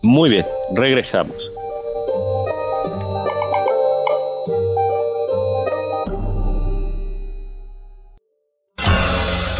[0.02, 1.50] Muy bien, regresamos.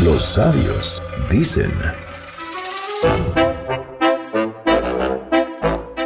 [0.03, 1.71] Los sabios dicen.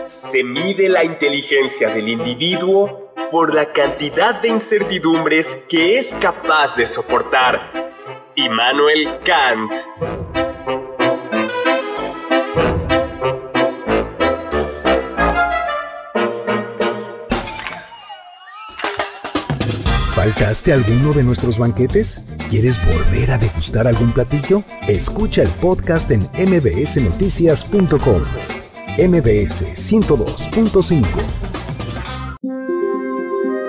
[0.06, 6.86] Se mide la inteligencia del individuo por la cantidad de incertidumbres que es capaz de
[6.86, 7.83] soportar.
[8.36, 9.70] Immanuel Kant.
[20.14, 22.24] ¿Faltaste alguno de nuestros banquetes?
[22.50, 24.64] ¿Quieres volver a degustar algún platillo?
[24.88, 28.22] Escucha el podcast en mbsnoticias.com.
[28.98, 31.06] MBS 102.5.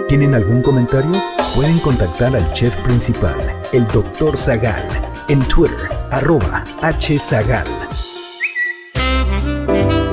[0.07, 1.11] ¿Tienen algún comentario?
[1.55, 3.37] Pueden contactar al chef principal,
[3.71, 4.35] el Dr.
[4.35, 4.85] Zagal,
[5.29, 6.65] en Twitter, arroba
[6.99, 7.65] hzagal.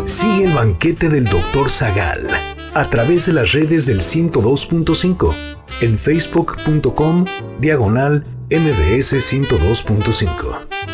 [0.04, 1.68] Sigue el banquete del Dr.
[1.68, 2.28] Zagal
[2.74, 5.34] a través de las redes del 102.5
[5.80, 7.24] en facebook.com
[7.58, 10.91] diagonal mbs 102.5.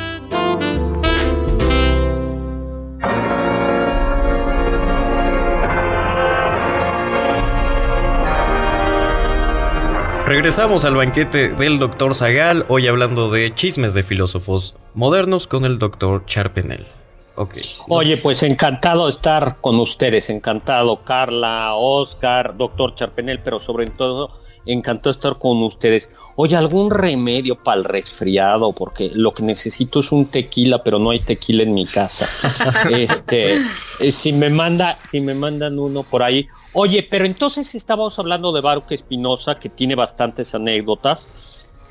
[10.38, 15.81] Regresamos al banquete del doctor Zagal, hoy hablando de chismes de filósofos modernos con el
[15.81, 16.87] doctor Charpenel.
[17.35, 17.57] Ok.
[17.88, 24.31] Oye, pues encantado de estar con ustedes, encantado Carla, Oscar, doctor Charpenel, pero sobre todo
[24.64, 26.09] encantado estar con ustedes.
[26.37, 28.72] Oye, ¿algún remedio para el resfriado?
[28.72, 32.29] Porque lo que necesito es un tequila, pero no hay tequila en mi casa.
[32.92, 33.61] este,
[33.98, 36.46] eh, si me manda, si me mandan uno por ahí.
[36.80, 41.26] Oye, pero entonces estábamos hablando de Baruch Espinosa, que tiene bastantes anécdotas.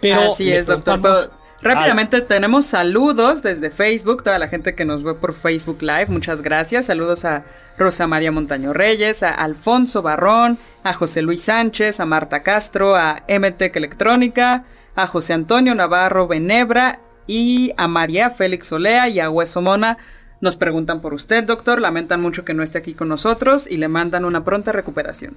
[0.02, 1.30] Pero Así es, doctor.
[1.62, 6.42] Rápidamente tenemos saludos desde Facebook, toda la gente que nos ve por Facebook Live, muchas
[6.42, 6.86] gracias.
[6.86, 7.44] Saludos a
[7.78, 13.24] Rosa María Montaño Reyes, a Alfonso Barrón, a José Luis Sánchez, a Marta Castro, a
[13.28, 14.64] MTEC Electrónica,
[14.96, 19.98] a José Antonio Navarro Benebra y a María Félix Olea y a Hueso Mona.
[20.40, 23.88] Nos preguntan por usted, doctor, lamentan mucho que no esté aquí con nosotros y le
[23.88, 25.36] mandan una pronta recuperación.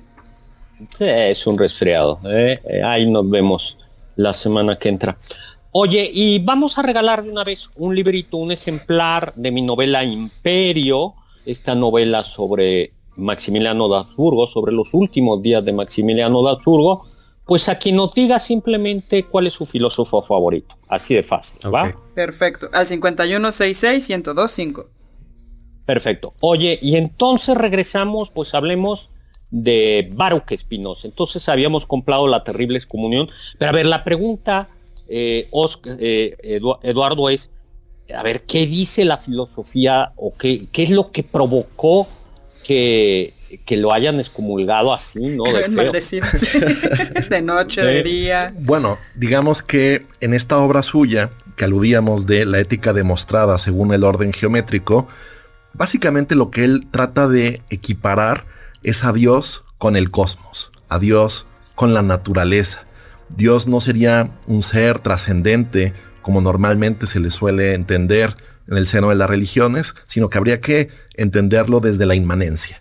[0.98, 2.20] Es un resfriado.
[2.24, 2.60] ¿eh?
[2.64, 3.78] Eh, ahí nos vemos
[4.16, 5.16] la semana que entra.
[5.72, 10.04] Oye, y vamos a regalar de una vez un librito, un ejemplar de mi novela
[10.04, 11.14] Imperio,
[11.46, 17.06] esta novela sobre Maximiliano de Habsburgo, sobre los últimos días de Maximiliano de Habsburgo,
[17.50, 20.76] pues a quien nos diga simplemente cuál es su filósofo favorito.
[20.86, 21.92] Así de fácil, ¿va?
[22.14, 22.68] Perfecto.
[22.72, 24.86] Al 5166-1025.
[25.84, 26.32] Perfecto.
[26.42, 29.10] Oye, y entonces regresamos, pues hablemos
[29.50, 31.08] de Baruch Espinosa.
[31.08, 33.28] Entonces habíamos comprado la terrible excomunión.
[33.58, 34.68] Pero a ver, la pregunta
[35.08, 37.50] eh, Oscar, eh, Eduardo, es,
[38.14, 42.06] a ver, ¿qué dice la filosofía o qué, qué es lo que provocó
[42.62, 45.44] que, que lo hayan excomulgado así, ¿no?
[45.44, 45.62] De,
[47.30, 48.54] de noche, de día.
[48.58, 54.04] Bueno, digamos que en esta obra suya, que aludíamos de la ética demostrada según el
[54.04, 55.08] orden geométrico,
[55.74, 58.44] básicamente lo que él trata de equiparar
[58.82, 62.86] es a Dios con el cosmos, a Dios con la naturaleza.
[63.28, 68.36] Dios no sería un ser trascendente como normalmente se le suele entender
[68.68, 72.80] en el seno de las religiones, sino que habría que entenderlo desde la inmanencia.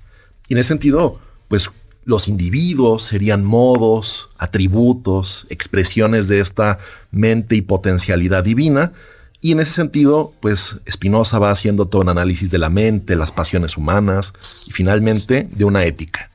[0.50, 1.70] Y en ese sentido, pues
[2.04, 6.80] los individuos serían modos, atributos, expresiones de esta
[7.12, 8.94] mente y potencialidad divina.
[9.42, 13.32] Y en ese sentido, pues Spinoza va haciendo todo un análisis de la mente, las
[13.32, 14.34] pasiones humanas
[14.68, 16.30] y finalmente de una ética.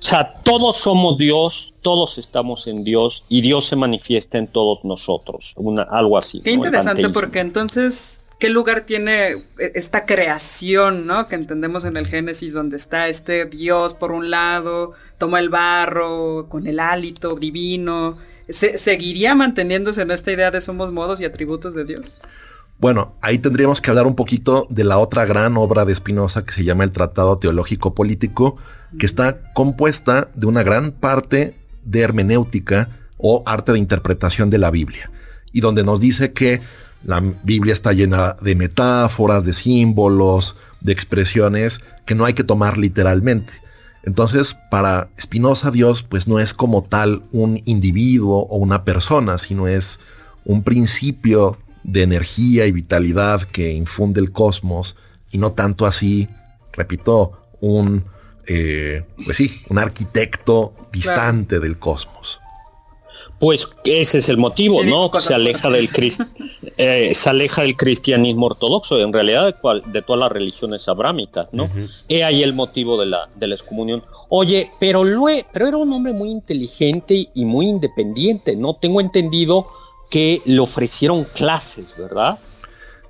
[0.00, 4.84] O sea, todos somos Dios, todos estamos en Dios y Dios se manifiesta en todos
[4.84, 6.40] nosotros, una, algo así.
[6.40, 11.28] Qué interesante porque entonces, ¿qué lugar tiene esta creación, ¿no?
[11.28, 16.46] Que entendemos en el Génesis, donde está este Dios por un lado, toma el barro
[16.48, 18.18] con el hálito divino.
[18.48, 22.20] ¿Se ¿Seguiría manteniéndose en esta idea de somos modos y atributos de Dios?
[22.78, 26.52] Bueno, ahí tendríamos que hablar un poquito de la otra gran obra de Spinoza que
[26.52, 28.56] se llama el Tratado Teológico Político,
[28.98, 34.70] que está compuesta de una gran parte de hermenéutica o arte de interpretación de la
[34.70, 35.10] Biblia,
[35.52, 36.60] y donde nos dice que
[37.04, 42.78] la Biblia está llena de metáforas, de símbolos, de expresiones que no hay que tomar
[42.78, 43.52] literalmente.
[44.02, 49.68] Entonces, para Spinoza, Dios, pues no es como tal un individuo o una persona, sino
[49.68, 50.00] es
[50.44, 54.96] un principio de energía y vitalidad que infunde el cosmos
[55.30, 56.28] y no tanto así,
[56.72, 58.04] repito, un,
[58.46, 62.40] eh, pues sí, un arquitecto distante del cosmos.
[63.38, 65.10] Pues ese es el motivo, ¿no?
[65.20, 65.88] Se aleja del
[66.76, 69.54] eh, se aleja del cristianismo ortodoxo, en realidad
[69.86, 71.70] de, todas las religiones abrámicas, ¿no?
[72.08, 74.02] He ahí el motivo de la, de la excomunión.
[74.28, 75.04] Oye, pero,
[75.52, 78.74] pero era un hombre muy inteligente y muy independiente, ¿no?
[78.74, 79.68] Tengo entendido
[80.10, 82.38] que le ofrecieron clases, ¿verdad?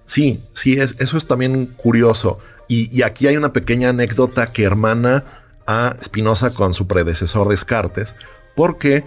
[0.04, 2.38] Sí, sí, es, eso es también curioso.
[2.68, 5.24] Y, aquí hay una pequeña anécdota que hermana
[5.66, 8.14] a Spinoza con su predecesor Descartes,
[8.54, 9.04] porque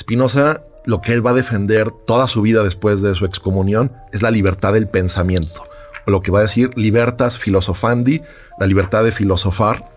[0.00, 4.22] Spinoza lo que él va a defender toda su vida después de su excomunión es
[4.22, 5.64] la libertad del pensamiento,
[6.06, 8.22] o lo que va a decir libertas filosofandi,
[8.58, 9.90] la libertad de filosofar.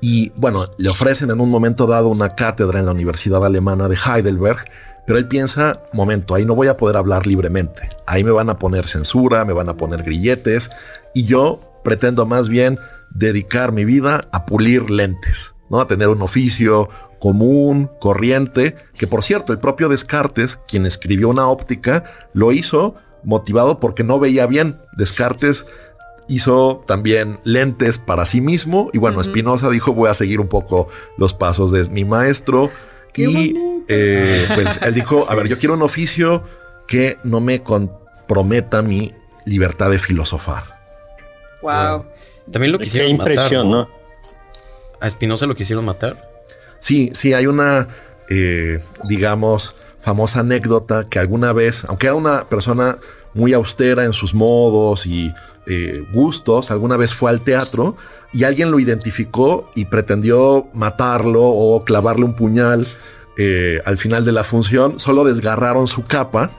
[0.00, 3.96] Y bueno, le ofrecen en un momento dado una cátedra en la Universidad Alemana de
[3.96, 4.64] Heidelberg,
[5.06, 7.90] pero él piensa, momento, ahí no voy a poder hablar libremente.
[8.06, 10.70] Ahí me van a poner censura, me van a poner grilletes
[11.14, 12.78] y yo pretendo más bien
[13.10, 15.80] dedicar mi vida a pulir lentes, ¿no?
[15.80, 21.48] A tener un oficio común, corriente, que por cierto, el propio Descartes, quien escribió una
[21.48, 24.78] óptica, lo hizo motivado porque no veía bien.
[24.96, 25.66] Descartes
[26.28, 30.88] hizo también lentes para sí mismo y bueno, Spinoza dijo voy a seguir un poco
[31.16, 32.70] los pasos de mi maestro
[33.16, 33.54] y
[33.88, 36.44] eh, pues él dijo, a ver, yo quiero un oficio
[36.86, 40.78] que no me comprometa mi libertad de filosofar.
[41.62, 42.06] Wow.
[42.52, 43.88] También lo quisieron impresión, ¿no?
[45.00, 46.27] ¿A Espinosa lo quisieron matar?
[46.78, 47.88] Sí, sí, hay una,
[48.28, 52.98] eh, digamos, famosa anécdota que alguna vez, aunque era una persona
[53.34, 55.32] muy austera en sus modos y
[55.66, 57.96] eh, gustos, alguna vez fue al teatro
[58.32, 62.86] y alguien lo identificó y pretendió matarlo o clavarle un puñal
[63.40, 66.50] eh, al final de la función, solo desgarraron su capa.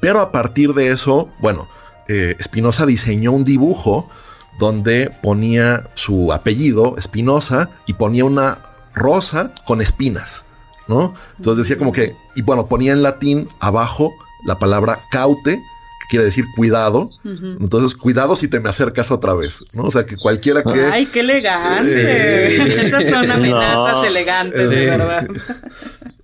[0.00, 1.68] Pero a partir de eso, bueno,
[2.08, 4.10] eh, Espinosa diseñó un dibujo
[4.58, 8.58] donde ponía su apellido, Espinosa, y ponía una
[8.94, 10.44] rosa con espinas,
[10.88, 11.14] ¿no?
[11.38, 14.12] Entonces decía como que, y bueno, ponía en latín abajo
[14.44, 17.10] la palabra caute, que quiere decir cuidado.
[17.24, 19.84] Entonces, cuidado si te me acercas otra vez, ¿no?
[19.84, 20.84] O sea, que cualquiera que...
[20.84, 22.56] ¡Ay, qué elegante!
[22.86, 25.26] Esas son amenazas elegantes, de verdad.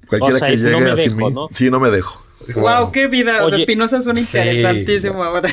[0.09, 1.49] Cualquiera que llegue así, ¿no?
[1.51, 2.23] sí, no me dejo.
[2.57, 3.45] Wow, qué vida.
[3.45, 5.49] o sea, Espinosa suena interesantísimo ahora.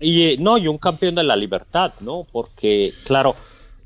[0.00, 2.24] Y eh, no, y un campeón de la libertad, ¿no?
[2.30, 3.34] Porque, claro,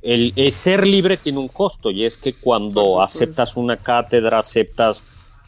[0.03, 5.05] el, ser libre tiene un costo y es que cuando aceptas una cátedra, aceptas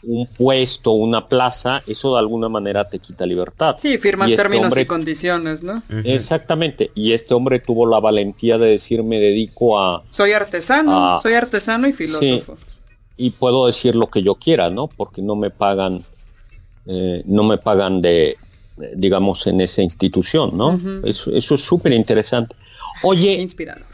[0.06, 3.76] un puesto, una plaza, eso de alguna manera te quita libertad.
[3.78, 5.82] Sí, firmas este términos y condiciones, ¿no?
[6.04, 6.90] Exactamente.
[6.94, 10.02] Y este hombre tuvo la valentía de decir me dedico a...
[10.10, 12.56] Soy artesano, soy artesano y filósofo.
[13.16, 14.88] y puedo decir lo que yo quiera, ¿no?
[14.88, 16.04] Porque no me pagan,
[16.86, 18.36] eh, no me pagan de,
[18.94, 20.80] digamos, en esa institución, ¿no?
[21.04, 22.54] eso, es súper interesante.
[23.04, 23.46] Oye,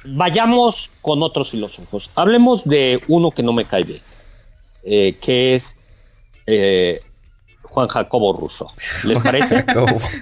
[0.05, 2.11] vayamos con otros filósofos.
[2.15, 4.03] Hablemos de uno que no me cae bien,
[4.85, 5.77] eh, que es
[6.47, 6.99] eh,
[7.63, 8.67] Juan Jacobo Russo.
[9.05, 9.65] ¿Les parece?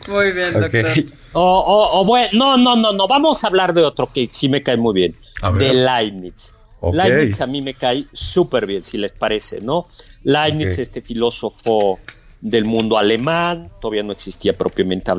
[0.08, 0.86] muy bien, doctor.
[1.32, 3.08] O, bueno, no, no, no, no.
[3.08, 5.16] Vamos a hablar de otro que sí me cae muy bien.
[5.58, 6.54] De Leibniz.
[6.92, 9.86] Leibniz a mí me cae súper bien, si les parece, ¿no?
[10.22, 11.98] Leibniz, este filósofo
[12.40, 15.10] del mundo alemán, todavía no existía propiamente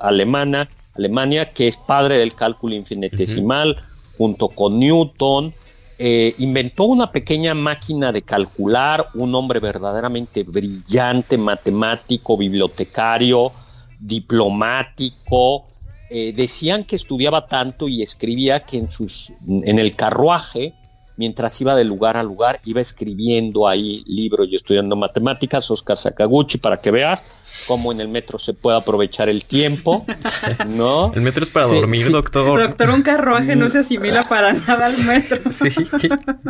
[0.00, 3.76] alemana, Alemania, que es padre del cálculo infinitesimal,
[4.16, 5.52] junto con Newton,
[5.98, 13.52] eh, inventó una pequeña máquina de calcular, un hombre verdaderamente brillante, matemático, bibliotecario,
[14.00, 15.66] diplomático.
[16.10, 20.74] Eh, decían que estudiaba tanto y escribía que en, sus, en el carruaje
[21.16, 26.58] mientras iba de lugar a lugar, iba escribiendo ahí libros y estudiando matemáticas, Oscar Sakaguchi,
[26.58, 27.22] para que veas
[27.66, 30.04] cómo en el metro se puede aprovechar el tiempo,
[30.66, 31.12] ¿no?
[31.14, 32.60] El metro es para dormir, doctor.
[32.60, 35.40] Doctor, un carruaje no se asimila para nada al metro.
[35.54, 36.08] Sí.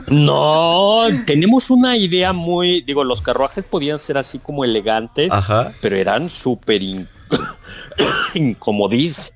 [0.08, 5.30] No, tenemos una idea muy, digo, los carruajes podían ser así como elegantes,
[5.80, 6.82] pero eran súper
[8.34, 9.32] incomodís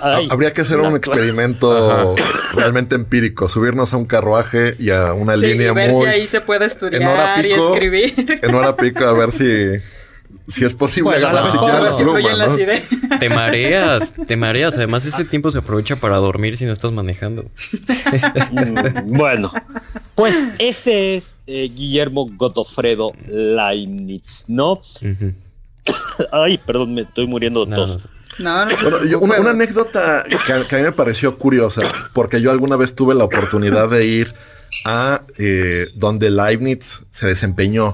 [0.00, 2.16] Habría que hacer un experimento
[2.54, 6.40] realmente empírico, subirnos a un carruaje y a una línea y ver si ahí se
[6.40, 8.40] puede estudiar y escribir.
[8.42, 9.80] En hora pico a ver si
[10.48, 14.76] si es posible ganar siquiera la pluma, Te mareas, te mareas.
[14.76, 17.44] Además, ese tiempo se aprovecha para dormir si no estás manejando.
[18.50, 19.52] Mm, bueno,
[20.14, 24.80] pues este es eh, Guillermo Godofredo Leibniz, ¿no?
[26.32, 28.08] Ay, perdón, me estoy muriendo de tos.
[28.38, 31.82] No, no, una, anécdota que, a mí me pareció curiosa,
[32.14, 34.34] porque yo alguna vez tuve la oportunidad de ir
[34.86, 37.88] a eh, donde Leibniz se desempeñó,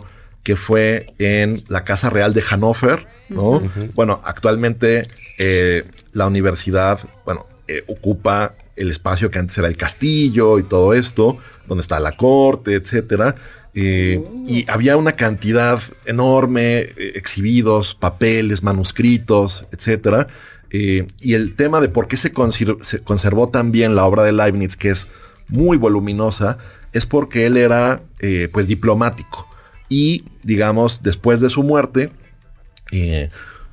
[0.44, 3.60] que fue en la Casa Real de Hannover, ¿no?
[3.94, 5.02] Bueno, actualmente
[5.38, 10.94] eh, la universidad, bueno, eh, ocupa el espacio que antes era el castillo y todo
[10.94, 13.34] esto, donde está la corte, etcétera.
[13.80, 20.26] Y había una cantidad enorme, eh, exhibidos, papeles, manuscritos, etc.
[20.70, 24.76] Eh, y el tema de por qué se, conservó tan bien la obra de Leibniz,
[24.76, 25.06] que es
[25.46, 26.58] muy voluminosa,
[26.92, 29.46] es porque él era eh, pues diplomático.
[29.88, 32.10] Y digamos, después de su muerte,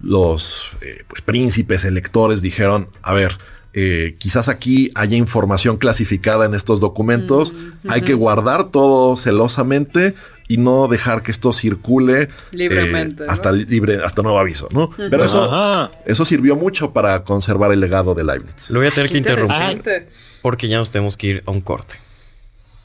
[0.01, 0.69] los
[1.07, 3.39] pues, príncipes electores dijeron, a ver,
[3.77, 7.53] eh, quizás aquí haya información clasificada en estos documentos.
[7.53, 10.15] Mm, Hay que guardar todo celosamente
[10.47, 14.91] y no dejar que esto circule eh, libremente hasta libre, hasta nuevo aviso, ¿no?
[14.95, 18.69] Pero eso, eso sirvió mucho para conservar el legado de Leibniz.
[18.69, 20.07] Lo voy a tener que interrumpir
[20.41, 21.95] porque ya nos tenemos que ir a un corte.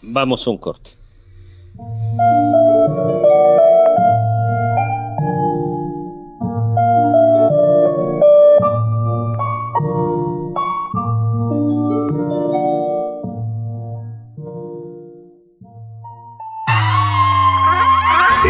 [0.03, 0.91] Vamos a un corte.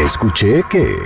[0.04, 0.96] Escuché que...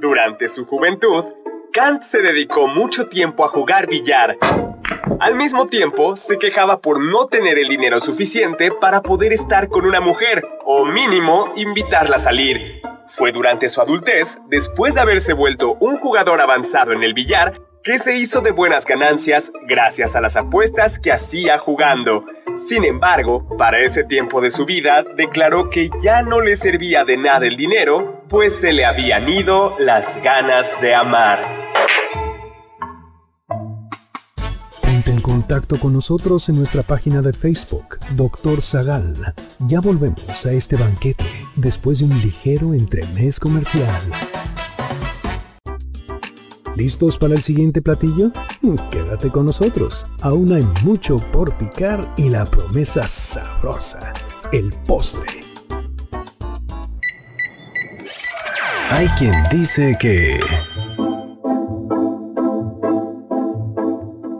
[0.00, 1.24] Durante su juventud,
[1.72, 4.36] Kant se dedicó mucho tiempo a jugar billar.
[5.20, 9.86] Al mismo tiempo, se quejaba por no tener el dinero suficiente para poder estar con
[9.86, 12.82] una mujer, o mínimo, invitarla a salir.
[13.06, 17.98] Fue durante su adultez, después de haberse vuelto un jugador avanzado en el billar, que
[17.98, 22.26] se hizo de buenas ganancias gracias a las apuestas que hacía jugando.
[22.68, 27.16] Sin embargo, para ese tiempo de su vida, declaró que ya no le servía de
[27.16, 31.38] nada el dinero pues se le habían ido las ganas de amar.
[34.82, 39.34] Ponte en contacto con nosotros en nuestra página de Facebook, Doctor Zagal.
[39.60, 41.24] Ya volvemos a este banquete
[41.56, 44.02] después de un ligero entremés comercial.
[46.78, 48.30] ¿Listos para el siguiente platillo?
[48.92, 50.06] Quédate con nosotros.
[50.22, 54.12] Aún hay mucho por picar y la promesa sabrosa,
[54.52, 55.26] el postre.
[58.92, 60.38] Hay quien dice que...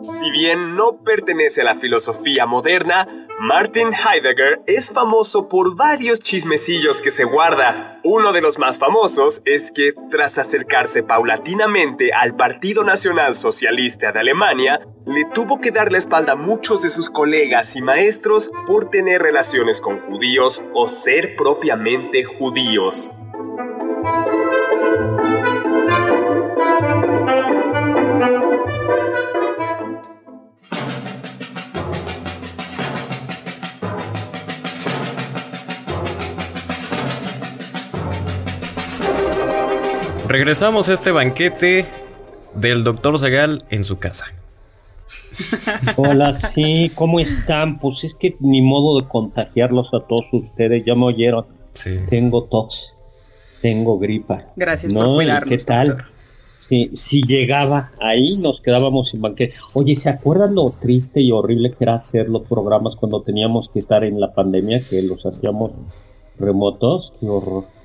[0.01, 7.01] Si bien no pertenece a la filosofía moderna, Martin Heidegger es famoso por varios chismecillos
[7.01, 8.01] que se guarda.
[8.03, 14.19] Uno de los más famosos es que, tras acercarse paulatinamente al Partido Nacional Socialista de
[14.19, 18.91] Alemania, le tuvo que dar la espalda a muchos de sus colegas y maestros por
[18.91, 23.13] tener relaciones con judíos o ser propiamente judíos.
[40.29, 41.87] Regresamos a este banquete
[42.55, 44.27] del doctor Zagal en su casa.
[45.97, 47.79] Hola, sí, ¿cómo están?
[47.79, 51.47] Pues es que ni modo de contagiarlos a todos ustedes, ya me oyeron.
[51.73, 52.01] Sí.
[52.11, 52.93] Tengo tos,
[53.63, 54.53] tengo gripa.
[54.55, 55.01] Gracias ¿no?
[55.01, 55.49] por ¿Y cuidarnos.
[55.49, 55.89] ¿Qué tal?
[55.89, 56.07] doctor.
[56.59, 59.57] Sí, si llegaba ahí, nos quedábamos sin banquete.
[59.77, 63.79] Oye, ¿se acuerdan lo triste y horrible que era hacer los programas cuando teníamos que
[63.79, 65.71] estar en la pandemia, que los hacíamos
[66.39, 67.15] remotos?
[67.19, 67.78] Qué horror.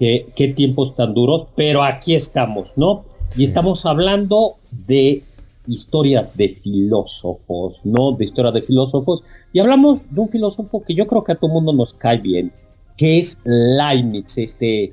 [0.00, 3.04] Qué, qué tiempos tan duros, pero aquí estamos, ¿no?
[3.28, 3.42] Sí.
[3.42, 5.22] Y estamos hablando de
[5.68, 8.12] historias de filósofos, ¿no?
[8.12, 9.22] De historias de filósofos.
[9.52, 12.52] Y hablamos de un filósofo que yo creo que a todo mundo nos cae bien,
[12.96, 14.92] que es Leibniz, este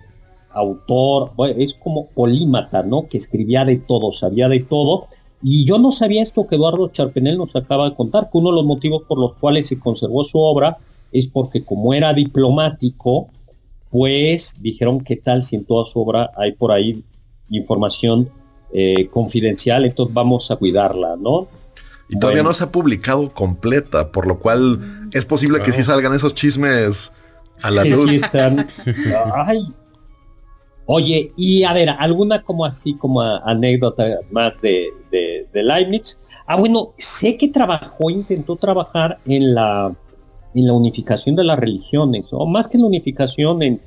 [0.52, 3.08] autor, bueno, es como polímata, ¿no?
[3.08, 5.08] Que escribía de todo, sabía de todo.
[5.42, 8.56] Y yo no sabía esto que Eduardo Charpenel nos acaba de contar, que uno de
[8.56, 10.78] los motivos por los cuales se conservó su obra
[11.12, 13.30] es porque como era diplomático,
[13.90, 17.04] pues dijeron qué tal si en toda su obra hay por ahí
[17.50, 18.30] información
[18.74, 21.48] eh, confidencial, entonces vamos a cuidarla, ¿no?
[22.10, 26.14] Y todavía no se ha publicado completa, por lo cual es posible que sí salgan
[26.14, 27.12] esos chismes
[27.62, 28.10] a la luz.
[28.10, 28.68] sí están.
[29.36, 29.60] Ay.
[30.86, 36.18] Oye, y a ver, alguna como así, como a- anécdota más de, de, de Leibniz.
[36.46, 39.94] Ah, bueno, sé que trabajó, intentó trabajar en la,
[40.60, 43.82] en la unificación de las religiones, o más que en la unificación, en,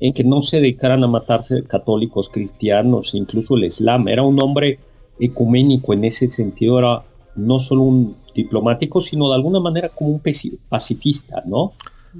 [0.00, 4.08] en que no se dedicaran a matarse católicos, cristianos, incluso el Islam.
[4.08, 4.78] Era un hombre
[5.20, 7.02] ecuménico en ese sentido, era
[7.36, 10.22] no solo un diplomático, sino de alguna manera como un
[10.68, 11.72] pacifista, ¿no?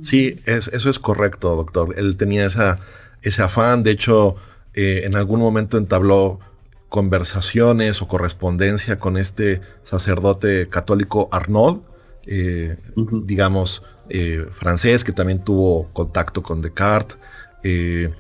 [0.03, 1.95] Sí, es- eso es correcto, doctor.
[1.97, 2.81] Él tenía esa,
[3.23, 3.83] ese afán.
[3.83, 4.37] De hecho,
[4.75, 6.39] eh, en algún momento entabló
[6.89, 11.79] conversaciones o correspondencia con este sacerdote católico Arnaud,
[12.29, 12.77] eh,
[13.25, 17.19] digamos, eh, francés, que también tuvo contacto con Descartes.
[17.65, 18.13] eh,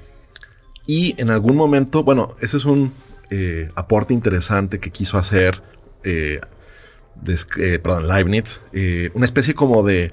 [0.86, 2.92] y en algún momento, bueno, ese es un
[3.74, 5.62] aporte interesante que quiso hacer,
[7.14, 7.46] des-
[7.82, 8.60] perdón, Leibniz,
[9.14, 10.12] una especie como de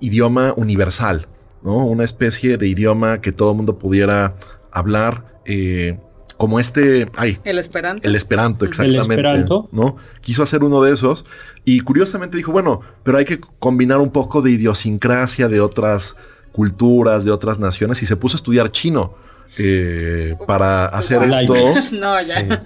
[0.00, 1.28] idioma universal,
[1.62, 1.86] ¿no?
[1.86, 4.34] Una especie de idioma que todo el mundo pudiera
[4.72, 5.98] hablar, eh,
[6.38, 8.08] como este, ay, El esperanto.
[8.08, 9.68] el esperanto, exactamente, El esperanto.
[9.72, 9.96] ¿no?
[10.22, 11.26] Quiso hacer uno de esos
[11.64, 16.16] y curiosamente dijo, bueno, pero hay que combinar un poco de idiosincrasia de otras
[16.52, 19.14] culturas, de otras naciones y se puso a estudiar chino
[19.58, 21.54] eh, para hacer Hola, esto,
[21.92, 22.62] no, ya.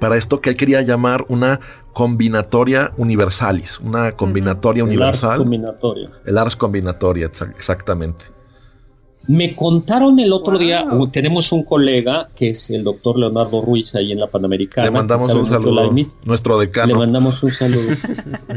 [0.00, 1.60] para esto que él quería llamar una
[1.92, 8.26] combinatoria universalis, una combinatoria El ars universal, el ars combinatoria, exa- exactamente.
[9.28, 10.60] Me contaron el otro Wow.
[10.60, 14.86] día, tenemos un colega que es el doctor Leonardo Ruiz ahí en la Panamericana.
[14.86, 16.08] Le mandamos un saludo, Leibniz.
[16.24, 16.94] nuestro Le decano.
[16.94, 17.90] mandamos un saludo.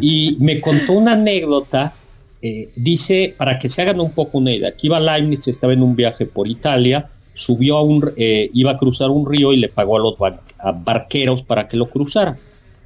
[0.01, 1.93] y me contó una anécdota.
[2.41, 5.81] eh, dice, para que se hagan un poco una idea, que iba Leibniz, estaba en
[5.83, 9.67] un viaje por Italia, subió a un, eh, iba a cruzar un río y le
[9.69, 12.37] pagó a los bar- a barqueros para que lo cruzaran.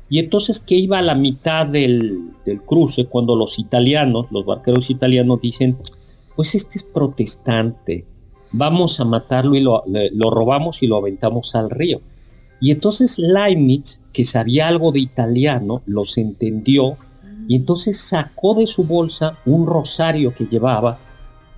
[0.09, 4.89] Y entonces que iba a la mitad del, del cruce, cuando los italianos, los barqueros
[4.89, 5.77] italianos dicen,
[6.36, 8.05] pues este es protestante,
[8.51, 12.01] vamos a matarlo y lo, lo robamos y lo aventamos al río.
[12.59, 16.97] Y entonces Leibniz, que sabía algo de italiano, los entendió
[17.47, 20.99] y entonces sacó de su bolsa un rosario que llevaba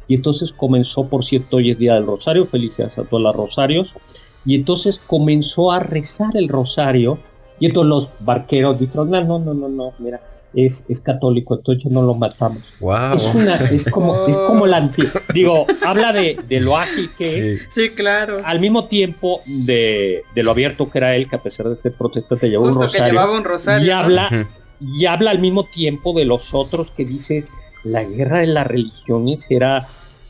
[0.08, 3.94] y entonces comenzó, por cierto, hoy es día del rosario, felicidades a todos los rosarios,
[4.46, 7.18] y entonces comenzó a rezar el rosario
[7.60, 10.20] y entonces los barqueros dijeron, no, no, no, no, mira,
[10.56, 12.64] es, es católico, entonces no lo matamos.
[12.80, 13.16] Wow.
[13.16, 15.22] Es, una, es, como, es como la antigua.
[15.34, 17.58] Digo, habla de, de, lo ágil que sí.
[17.70, 18.42] sí, claro.
[18.44, 21.94] Al mismo tiempo de, de, lo abierto que era él, que a pesar de ser
[21.94, 23.06] protestante llevaba un rosario.
[23.06, 23.88] Que llevaba un rosario.
[23.88, 24.48] Y habla, uh -huh.
[24.80, 27.50] y habla al mismo tiempo de los otros que dices,
[27.84, 29.88] la guerra de las religiones era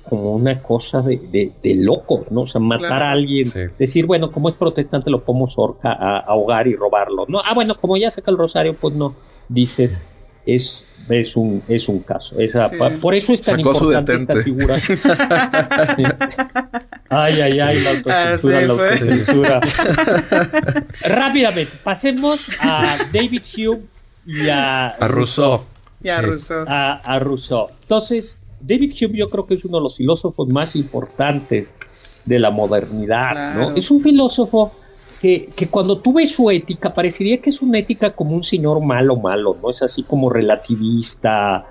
[0.09, 2.41] como una cosa de, de, de loco, ¿no?
[2.41, 3.05] O sea, matar claro.
[3.05, 3.59] a alguien, sí.
[3.79, 7.39] decir, bueno, como es protestante lo podemos orca, a, ahogar y robarlo, ¿no?
[7.39, 9.15] Ah, bueno, como ya saca el rosario, pues no,
[9.49, 10.05] dices,
[10.45, 12.37] es, es, un, es un caso.
[12.39, 12.75] Esa, sí.
[13.01, 14.75] Por eso es tan Sacó importante esta figura.
[17.09, 19.61] ay, ay, ay, la autocensura, la autocensura.
[21.01, 23.81] Rápidamente, pasemos a David Hume
[24.25, 25.63] y a, a Rousseau.
[26.03, 26.25] Y a, sí.
[26.25, 26.65] Rousseau.
[26.67, 27.69] a, a Rousseau.
[27.81, 31.73] Entonces, David Hume yo creo que es uno de los filósofos más importantes
[32.25, 33.71] de la modernidad, claro.
[33.71, 33.75] ¿no?
[33.75, 34.71] Es un filósofo
[35.21, 38.81] que, que, cuando tú ves su ética parecería que es una ética como un señor
[38.81, 39.69] malo, malo, ¿no?
[39.69, 41.65] Es así como relativista,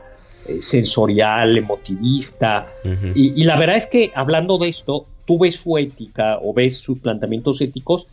[0.47, 2.67] eh, sensorial, emotivista.
[2.85, 3.13] Uh -huh.
[3.15, 6.79] y, y, la verdad es que hablando de esto, tú ves su ética o ves
[6.79, 8.07] sus planteamientos éticos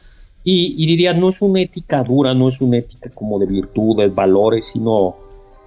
[0.43, 4.13] y, y dirías, no es una ética dura, no es una ética como de virtudes,
[4.13, 5.15] valores, sino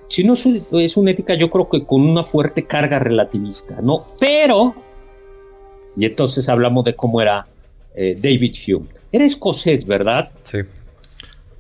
[0.09, 4.05] sino es, es una ética yo creo que con una fuerte carga relativista, ¿no?
[4.21, 4.75] Pero,
[5.97, 7.47] y entonces hablamos de cómo era
[7.95, 8.89] eh, David Hume.
[9.15, 10.33] Era escocés, ¿verdad?
[10.43, 10.63] Sí.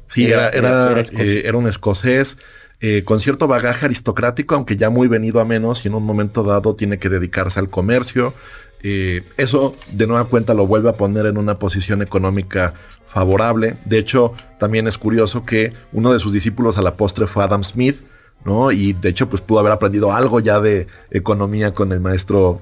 [0.06, 2.36] Sí, era, era, era, era, eh, un escocés
[2.80, 6.42] eh, con cierto bagaje aristocrático, aunque ya muy venido a menos y en un momento
[6.42, 8.34] dado tiene que dedicarse al comercio.
[8.82, 12.74] Eh, eso de nueva cuenta lo vuelve a poner en una posición económica
[13.06, 13.76] favorable.
[13.84, 17.62] De hecho, también es curioso que uno de sus discípulos a la postre fue Adam
[17.62, 18.00] Smith,
[18.44, 18.72] ¿no?
[18.72, 22.60] Y de hecho, pues pudo haber aprendido algo ya de economía con el maestro,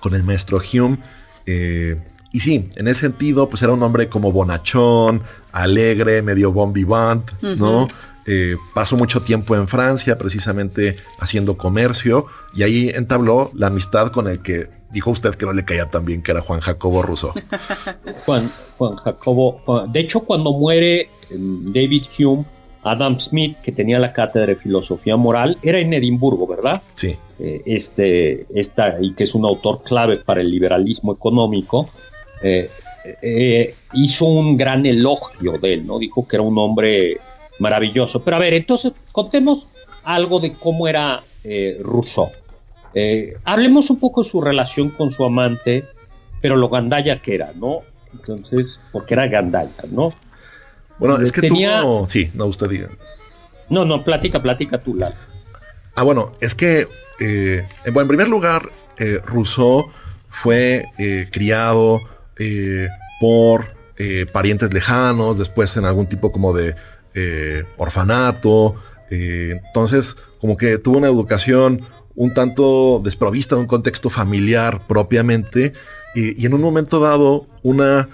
[0.00, 0.98] con el maestro Hume.
[1.46, 1.96] Eh,
[2.32, 5.22] y sí, en ese sentido, pues era un hombre como bonachón,
[5.52, 7.56] alegre, medio bon vivant, uh -huh.
[7.56, 7.88] ¿no?
[8.24, 14.28] Eh, pasó mucho tiempo en Francia, precisamente haciendo comercio, y ahí entabló la amistad con
[14.28, 17.32] el que dijo usted que no le caía tan bien, que era Juan Jacobo Rousseau.
[18.24, 22.44] Juan, Juan Jacobo, de hecho, cuando muere David Hume,
[22.84, 26.82] Adam Smith, que tenía la cátedra de filosofía moral, era en Edimburgo, ¿verdad?
[26.94, 27.16] Sí.
[27.38, 31.88] Eh, este, esta, y que es un autor clave para el liberalismo económico,
[32.42, 32.70] eh,
[33.22, 35.98] eh, hizo un gran elogio de él, ¿no?
[35.98, 37.18] Dijo que era un hombre
[37.58, 38.22] maravilloso.
[38.22, 39.66] Pero a ver, entonces contemos
[40.04, 42.30] algo de cómo era eh, Rousseau.
[43.44, 45.84] hablemos un poco de su relación con su amante,
[46.40, 47.80] pero lo gandalla que era, ¿no?
[48.12, 50.12] Entonces, porque era gandalla, ¿no?
[50.98, 51.80] Bueno, es que tenía...
[51.80, 52.06] tú no...
[52.06, 52.88] Sí, no, usted diga.
[53.68, 55.16] No, no, platica, platica tú, Lalo.
[55.94, 56.88] Ah, bueno, es que,
[57.20, 59.90] eh, en, bueno, en primer lugar, eh, Rousseau
[60.28, 62.00] fue eh, criado
[63.20, 63.66] por
[64.32, 66.74] parientes lejanos, después en algún tipo como de
[67.76, 68.76] orfanato.
[69.10, 71.82] entonces, como que tuvo una educación
[72.14, 75.72] un tanto desprovista de un contexto familiar propiamente,
[76.14, 78.08] y en un momento dado, una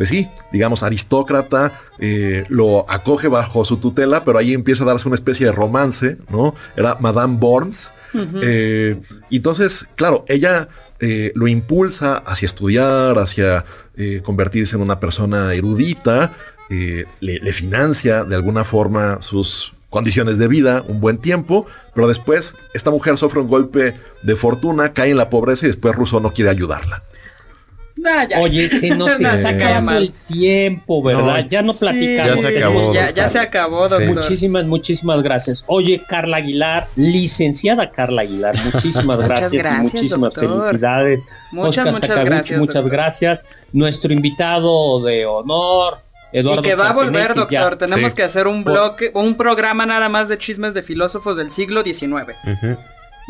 [0.00, 5.06] pues sí, digamos, aristócrata, eh, lo acoge bajo su tutela, pero ahí empieza a darse
[5.06, 6.54] una especie de romance, ¿no?
[6.74, 7.92] Era Madame Worms.
[8.14, 8.40] Uh -huh.
[8.42, 9.00] eh,
[9.30, 10.68] entonces, claro, ella
[11.00, 13.64] eh, lo impulsa hacia estudiar, hacia
[13.96, 16.32] eh, convertirse en una persona erudita,
[16.68, 22.54] le, le financia de alguna forma sus condiciones de vida, un buen tiempo, pero después
[22.74, 26.32] esta mujer sufre un golpe de fortuna, cae en la pobreza y después Rousseau no
[26.32, 27.02] quiere ayudarla.
[28.00, 31.42] Nah, Oye, se nos no, está acabando el tiempo, ¿verdad?
[31.42, 32.40] No, ya no platicamos.
[32.40, 32.94] Sí, ya se acabó.
[32.94, 34.00] Ya, ya, se acabó, doctor.
[34.00, 34.06] Sí.
[34.06, 35.64] Muchísimas, muchísimas gracias.
[35.66, 40.62] Oye, Carla Aguilar, licenciada Carla Aguilar, muchísimas gracias, gracias, y muchísimas doctor.
[40.62, 41.20] felicidades.
[41.52, 42.58] Muchas, Oscar muchas gracias.
[42.58, 42.92] Muchas doctor.
[42.92, 43.40] gracias.
[43.72, 45.98] Nuestro invitado de honor.
[46.32, 47.72] Eduardo y que va a volver, doctor.
[47.72, 47.86] Ya.
[47.86, 48.16] Tenemos sí.
[48.16, 52.04] que hacer un bloque, un programa nada más de chismes de filósofos del siglo XIX.
[52.04, 52.78] Uh -huh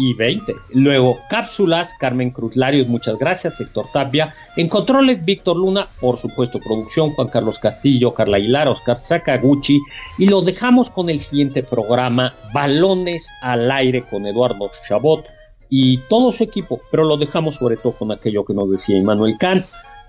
[0.01, 0.57] y 20.
[0.71, 4.35] Luego, cápsulas, Carmen Cruz Larios, muchas gracias, Héctor Tapia.
[4.57, 9.79] En controles, Víctor Luna, por supuesto, producción, Juan Carlos Castillo, Carla Aguilar, Oscar Sakaguchi.
[10.17, 15.27] Y lo dejamos con el siguiente programa, Balones al aire con Eduardo Chabot
[15.69, 19.37] y todo su equipo, pero lo dejamos sobre todo con aquello que nos decía Immanuel
[19.39, 19.67] Kant,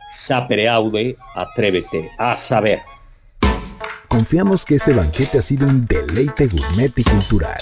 [0.07, 2.79] sapere aude, atrévete a saber.
[4.07, 7.61] Confiamos que este banquete ha sido un deleite gourmet y cultural.